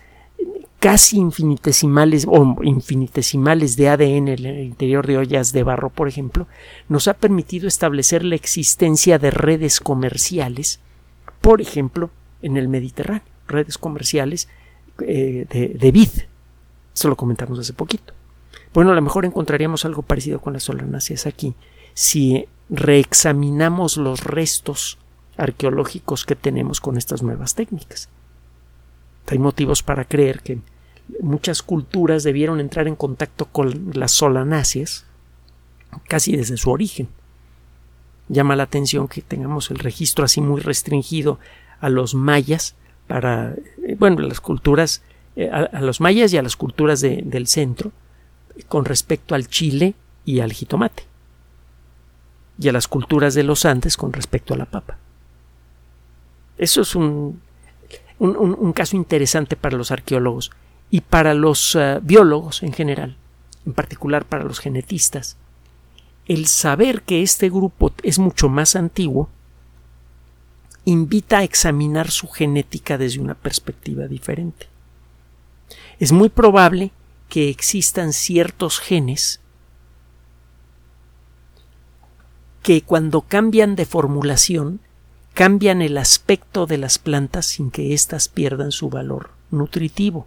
casi 0.79 1.19
infinitesimales 1.19 2.25
o 2.29 2.57
infinitesimales 2.63 3.77
de 3.77 3.89
ADN 3.89 4.29
en 4.29 4.29
el 4.29 4.65
interior 4.65 5.07
de 5.07 5.19
ollas 5.19 5.53
de 5.53 5.63
barro, 5.63 5.91
por 5.91 6.09
ejemplo, 6.09 6.47
nos 6.89 7.09
ha 7.09 7.15
permitido 7.15 7.67
establecer 7.67 8.25
la 8.25 8.37
existencia 8.37 9.19
de 9.19 9.31
redes 9.31 9.81
comerciales, 9.81 10.81
por 11.41 11.61
ejemplo, 11.61 12.11
en 12.43 12.57
el 12.57 12.69
Mediterráneo, 12.69 13.27
redes 13.49 13.79
comerciales 13.79 14.49
eh, 15.01 15.47
de, 15.49 15.93
vid. 15.93 16.11
Eso 16.95 17.09
lo 17.09 17.17
comentamos 17.17 17.59
hace 17.59 17.73
poquito. 17.73 18.13
Bueno, 18.73 18.93
a 18.93 18.95
lo 18.95 19.03
mejor 19.03 19.25
encontraríamos 19.25 19.85
algo 19.85 20.03
parecido 20.03 20.41
con 20.41 20.53
las 20.53 20.65
solanáceas 20.65 21.27
aquí 21.27 21.55
si 21.95 22.47
reexaminamos 22.71 23.97
los 23.97 24.23
restos 24.23 24.99
arqueológicos 25.37 26.25
que 26.25 26.37
tenemos 26.37 26.81
con 26.81 26.97
estas 26.97 27.23
nuevas 27.23 27.55
técnicas. 27.55 28.09
Hay 29.31 29.39
motivos 29.39 29.83
para 29.83 30.05
creer 30.05 30.41
que 30.41 30.59
muchas 31.21 31.63
culturas 31.63 32.23
debieron 32.23 32.61
entrar 32.61 32.89
en 32.89 32.97
contacto 32.97 33.47
con 33.47 33.91
las 33.95 34.13
solanáceas 34.13 35.05
casi 36.09 36.37
desde 36.37 36.57
su 36.57 36.71
origen. 36.71 37.09
Llama 38.29 38.57
la 38.57 38.65
atención 38.65 39.09
que 39.09 39.23
tengamos 39.23 39.71
el 39.71 39.79
registro 39.79 40.25
así 40.25 40.41
muy 40.41 40.61
restringido 40.61 41.39
a 41.81 41.89
los 41.89 42.15
mayas 42.15 42.75
para, 43.07 43.55
eh, 43.87 43.97
bueno, 43.99 44.21
las 44.21 44.41
culturas, 44.41 45.03
eh, 45.37 45.51
a, 45.51 45.81
los 45.81 46.01
mayas 46.01 46.33
y 46.33 46.39
a 46.39 46.43
las 46.43 46.57
culturas 46.57 47.01
del 47.01 47.47
centro, 47.47 47.93
con 48.69 48.85
respecto 48.85 49.35
al 49.35 49.49
chile 49.49 49.95
y 50.25 50.41
al 50.41 50.53
jitomate, 50.53 51.05
y 52.59 52.69
a 52.69 52.73
las 52.73 52.89
culturas 52.89 53.35
de 53.35 53.45
los 53.45 53.65
Andes 53.65 53.97
con 53.97 54.13
respecto 54.13 54.53
a 54.53 54.59
la 54.59 54.67
papa. 54.67 54.99
Eso 56.59 56.83
es 56.83 56.95
un, 56.95 57.41
un, 58.19 58.73
caso 58.73 58.97
interesante 58.97 59.57
para 59.57 59.77
los 59.77 59.91
arqueólogos 59.91 60.51
y 60.91 61.03
para 61.03 61.35
los 61.35 61.75
eh, 61.75 62.01
biólogos 62.03 62.63
en 62.63 62.73
general, 62.73 63.17
en 63.67 63.73
particular 63.73 64.25
para 64.25 64.45
los 64.45 64.61
genetistas. 64.61 65.37
El 66.27 66.47
saber 66.47 67.03
que 67.03 67.23
este 67.23 67.49
grupo 67.49 67.93
es 68.03 68.19
mucho 68.19 68.49
más 68.49 68.77
antiguo 68.77 69.31
invita 70.85 71.39
a 71.39 71.43
examinar 71.43 72.11
su 72.11 72.29
genética 72.29 72.97
desde 72.97 73.21
una 73.21 73.35
perspectiva 73.35 74.07
diferente. 74.07 74.69
Es 75.99 76.13
muy 76.13 76.31
probable 76.31 76.93
que 77.29 77.51
existan 77.51 78.13
ciertos 78.13 78.79
genes 78.79 79.41
que 82.63 82.83
cuando 82.83 83.23
cambian 83.23 83.77
de 83.77 83.85
formulación 83.85 84.81
cambian 85.39 85.83
el 85.83 85.99
aspecto 85.99 86.67
de 86.67 86.79
las 86.79 86.99
plantas 86.99 87.47
sin 87.47 87.71
que 87.71 87.95
éstas 87.95 88.27
pierdan 88.27 88.73
su 88.73 88.91
valor 88.91 89.31
nutritivo. 89.53 90.27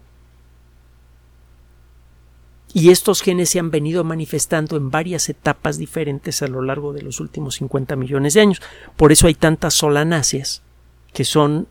Y 2.73 2.91
estos 2.91 3.21
genes 3.21 3.49
se 3.49 3.59
han 3.59 3.71
venido 3.71 4.05
manifestando 4.05 4.77
en 4.77 4.89
varias 4.89 5.27
etapas 5.27 5.77
diferentes 5.77 6.41
a 6.41 6.47
lo 6.47 6.61
largo 6.61 6.93
de 6.93 7.01
los 7.01 7.19
últimos 7.19 7.55
50 7.55 7.97
millones 7.97 8.35
de 8.35 8.39
años. 8.39 8.61
Por 8.95 9.11
eso 9.11 9.27
hay 9.27 9.33
tantas 9.33 9.73
solanáceas 9.73 10.61
que 11.11 11.25
son 11.25 11.67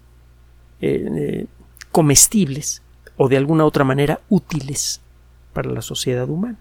eh, 0.83 1.09
eh, 1.11 1.47
comestibles 1.93 2.83
o 3.17 3.31
de 3.31 3.39
alguna 3.39 3.65
otra 3.65 3.85
manera 3.85 4.21
útiles 4.29 5.01
para 5.55 5.71
la 5.71 5.81
sociedad 5.81 6.29
humana. 6.29 6.59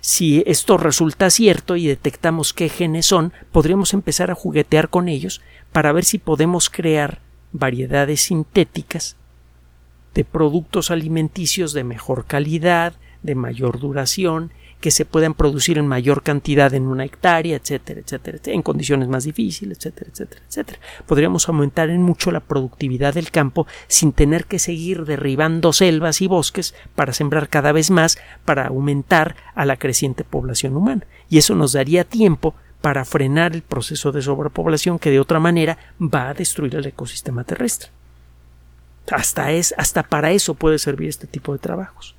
Si 0.00 0.42
esto 0.46 0.76
resulta 0.76 1.30
cierto 1.30 1.76
y 1.76 1.86
detectamos 1.86 2.52
qué 2.52 2.68
genes 2.68 3.06
son, 3.06 3.32
podríamos 3.52 3.94
empezar 3.94 4.30
a 4.30 4.34
juguetear 4.34 4.88
con 4.88 5.08
ellos 5.08 5.40
para 5.72 5.92
ver 5.92 6.04
si 6.04 6.18
podemos 6.18 6.70
crear 6.70 7.20
variedades 7.52 8.22
sintéticas 8.22 9.16
de 10.14 10.24
productos 10.24 10.90
alimenticios 10.90 11.72
de 11.72 11.84
mejor 11.84 12.24
calidad, 12.24 12.94
de 13.22 13.34
mayor 13.34 13.78
duración, 13.78 14.52
que 14.80 14.90
se 14.90 15.04
puedan 15.04 15.34
producir 15.34 15.78
en 15.78 15.86
mayor 15.86 16.22
cantidad 16.22 16.72
en 16.74 16.86
una 16.86 17.04
hectárea, 17.04 17.56
etcétera, 17.56 18.00
etcétera, 18.00 18.38
en 18.46 18.62
condiciones 18.62 19.08
más 19.08 19.24
difíciles, 19.24 19.78
etcétera, 19.78 20.10
etcétera, 20.12 20.42
etcétera. 20.48 20.78
Podríamos 21.06 21.48
aumentar 21.48 21.90
en 21.90 22.02
mucho 22.02 22.30
la 22.30 22.40
productividad 22.40 23.14
del 23.14 23.30
campo 23.30 23.66
sin 23.88 24.12
tener 24.12 24.44
que 24.44 24.58
seguir 24.58 25.04
derribando 25.04 25.72
selvas 25.72 26.20
y 26.20 26.26
bosques 26.26 26.74
para 26.94 27.12
sembrar 27.12 27.48
cada 27.48 27.72
vez 27.72 27.90
más 27.90 28.18
para 28.44 28.66
aumentar 28.66 29.36
a 29.54 29.64
la 29.64 29.76
creciente 29.76 30.24
población 30.24 30.76
humana. 30.76 31.06
Y 31.28 31.38
eso 31.38 31.54
nos 31.54 31.72
daría 31.72 32.04
tiempo 32.04 32.54
para 32.80 33.04
frenar 33.04 33.54
el 33.54 33.62
proceso 33.62 34.12
de 34.12 34.22
sobrepoblación 34.22 34.98
que 34.98 35.10
de 35.10 35.20
otra 35.20 35.40
manera 35.40 35.78
va 36.00 36.28
a 36.28 36.34
destruir 36.34 36.76
el 36.76 36.86
ecosistema 36.86 37.42
terrestre. 37.42 37.90
Hasta, 39.10 39.52
es, 39.52 39.74
hasta 39.78 40.02
para 40.02 40.32
eso 40.32 40.54
puede 40.54 40.78
servir 40.78 41.08
este 41.08 41.26
tipo 41.26 41.52
de 41.52 41.58
trabajos. 41.58 42.14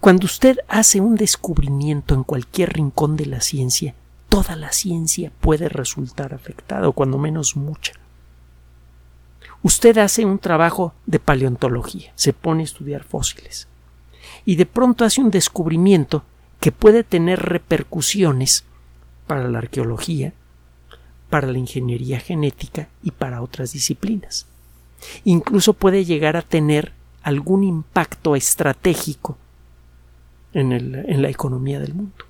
Cuando 0.00 0.26
usted 0.26 0.58
hace 0.68 1.00
un 1.00 1.14
descubrimiento 1.14 2.14
en 2.14 2.24
cualquier 2.24 2.72
rincón 2.72 3.16
de 3.16 3.26
la 3.26 3.40
ciencia, 3.40 3.94
toda 4.28 4.56
la 4.56 4.72
ciencia 4.72 5.30
puede 5.40 5.68
resultar 5.68 6.34
afectada, 6.34 6.88
o 6.88 6.92
cuando 6.92 7.18
menos 7.18 7.56
mucha. 7.56 7.92
Usted 9.62 9.98
hace 9.98 10.24
un 10.24 10.38
trabajo 10.38 10.92
de 11.06 11.20
paleontología, 11.20 12.12
se 12.16 12.32
pone 12.32 12.62
a 12.62 12.64
estudiar 12.64 13.04
fósiles, 13.04 13.68
y 14.44 14.56
de 14.56 14.66
pronto 14.66 15.04
hace 15.04 15.20
un 15.20 15.30
descubrimiento 15.30 16.24
que 16.60 16.72
puede 16.72 17.04
tener 17.04 17.40
repercusiones 17.40 18.64
para 19.26 19.48
la 19.48 19.58
arqueología, 19.58 20.32
para 21.30 21.46
la 21.46 21.58
ingeniería 21.58 22.18
genética 22.18 22.88
y 23.02 23.12
para 23.12 23.42
otras 23.42 23.72
disciplinas. 23.72 24.46
Incluso 25.24 25.74
puede 25.74 26.04
llegar 26.04 26.36
a 26.36 26.42
tener 26.42 26.92
algún 27.22 27.64
impacto 27.64 28.34
estratégico 28.36 29.38
en, 30.54 31.22
la 31.22 31.28
economía 31.28 31.80
del 31.80 31.94
mundo. 31.94 32.24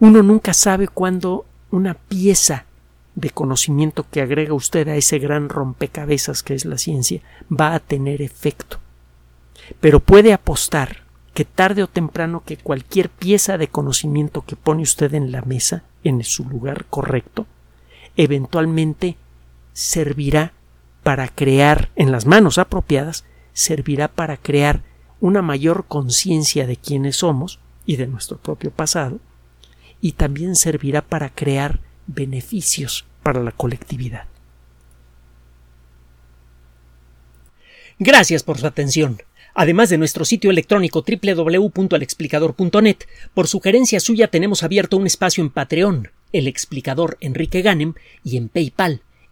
Uno 0.00 0.22
nunca 0.22 0.54
sabe 0.54 0.88
cuándo 0.88 1.44
una 1.70 1.94
pieza 1.94 2.66
de 3.14 3.30
conocimiento 3.30 4.06
que 4.10 4.22
agrega 4.22 4.54
usted 4.54 4.88
a 4.88 4.96
ese 4.96 5.18
gran 5.18 5.48
rompecabezas 5.48 6.42
que 6.42 6.54
es 6.54 6.64
la 6.64 6.78
ciencia 6.78 7.20
va 7.50 7.74
a 7.74 7.80
tener 7.80 8.22
efecto. 8.22 8.78
Pero 9.80 10.00
puede 10.00 10.32
apostar 10.32 11.02
que 11.34 11.44
tarde 11.44 11.82
o 11.82 11.88
temprano 11.88 12.42
que 12.44 12.56
cualquier 12.56 13.08
pieza 13.08 13.58
de 13.58 13.68
conocimiento 13.68 14.42
que 14.42 14.56
pone 14.56 14.82
usted 14.82 15.14
en 15.14 15.32
la 15.32 15.42
mesa, 15.42 15.84
en 16.04 16.22
su 16.24 16.48
lugar 16.48 16.86
correcto, 16.86 17.46
eventualmente 18.16 19.16
servirá 19.72 20.52
para 21.02 21.28
crear, 21.28 21.90
en 21.96 22.12
las 22.12 22.26
manos 22.26 22.58
apropiadas, 22.58 23.24
servirá 23.52 24.08
para 24.08 24.36
crear 24.36 24.82
una 25.22 25.40
mayor 25.40 25.86
conciencia 25.86 26.66
de 26.66 26.76
quiénes 26.76 27.16
somos 27.18 27.60
y 27.86 27.94
de 27.94 28.08
nuestro 28.08 28.38
propio 28.38 28.72
pasado, 28.72 29.20
y 30.00 30.12
también 30.12 30.56
servirá 30.56 31.00
para 31.00 31.30
crear 31.30 31.78
beneficios 32.08 33.06
para 33.22 33.40
la 33.40 33.52
colectividad. 33.52 34.26
Gracias 38.00 38.42
por 38.42 38.58
su 38.58 38.66
atención. 38.66 39.22
Además 39.54 39.90
de 39.90 39.98
nuestro 39.98 40.24
sitio 40.24 40.50
electrónico 40.50 41.04
www.alexplicador.net, 41.06 42.96
por 43.32 43.46
sugerencia 43.46 44.00
suya 44.00 44.26
tenemos 44.26 44.64
abierto 44.64 44.96
un 44.96 45.06
espacio 45.06 45.44
en 45.44 45.50
Patreon, 45.50 46.10
el 46.32 46.48
explicador 46.48 47.16
Enrique 47.20 47.62
Ganem, 47.62 47.94
y 48.24 48.38
en 48.38 48.48
PayPal, 48.48 49.02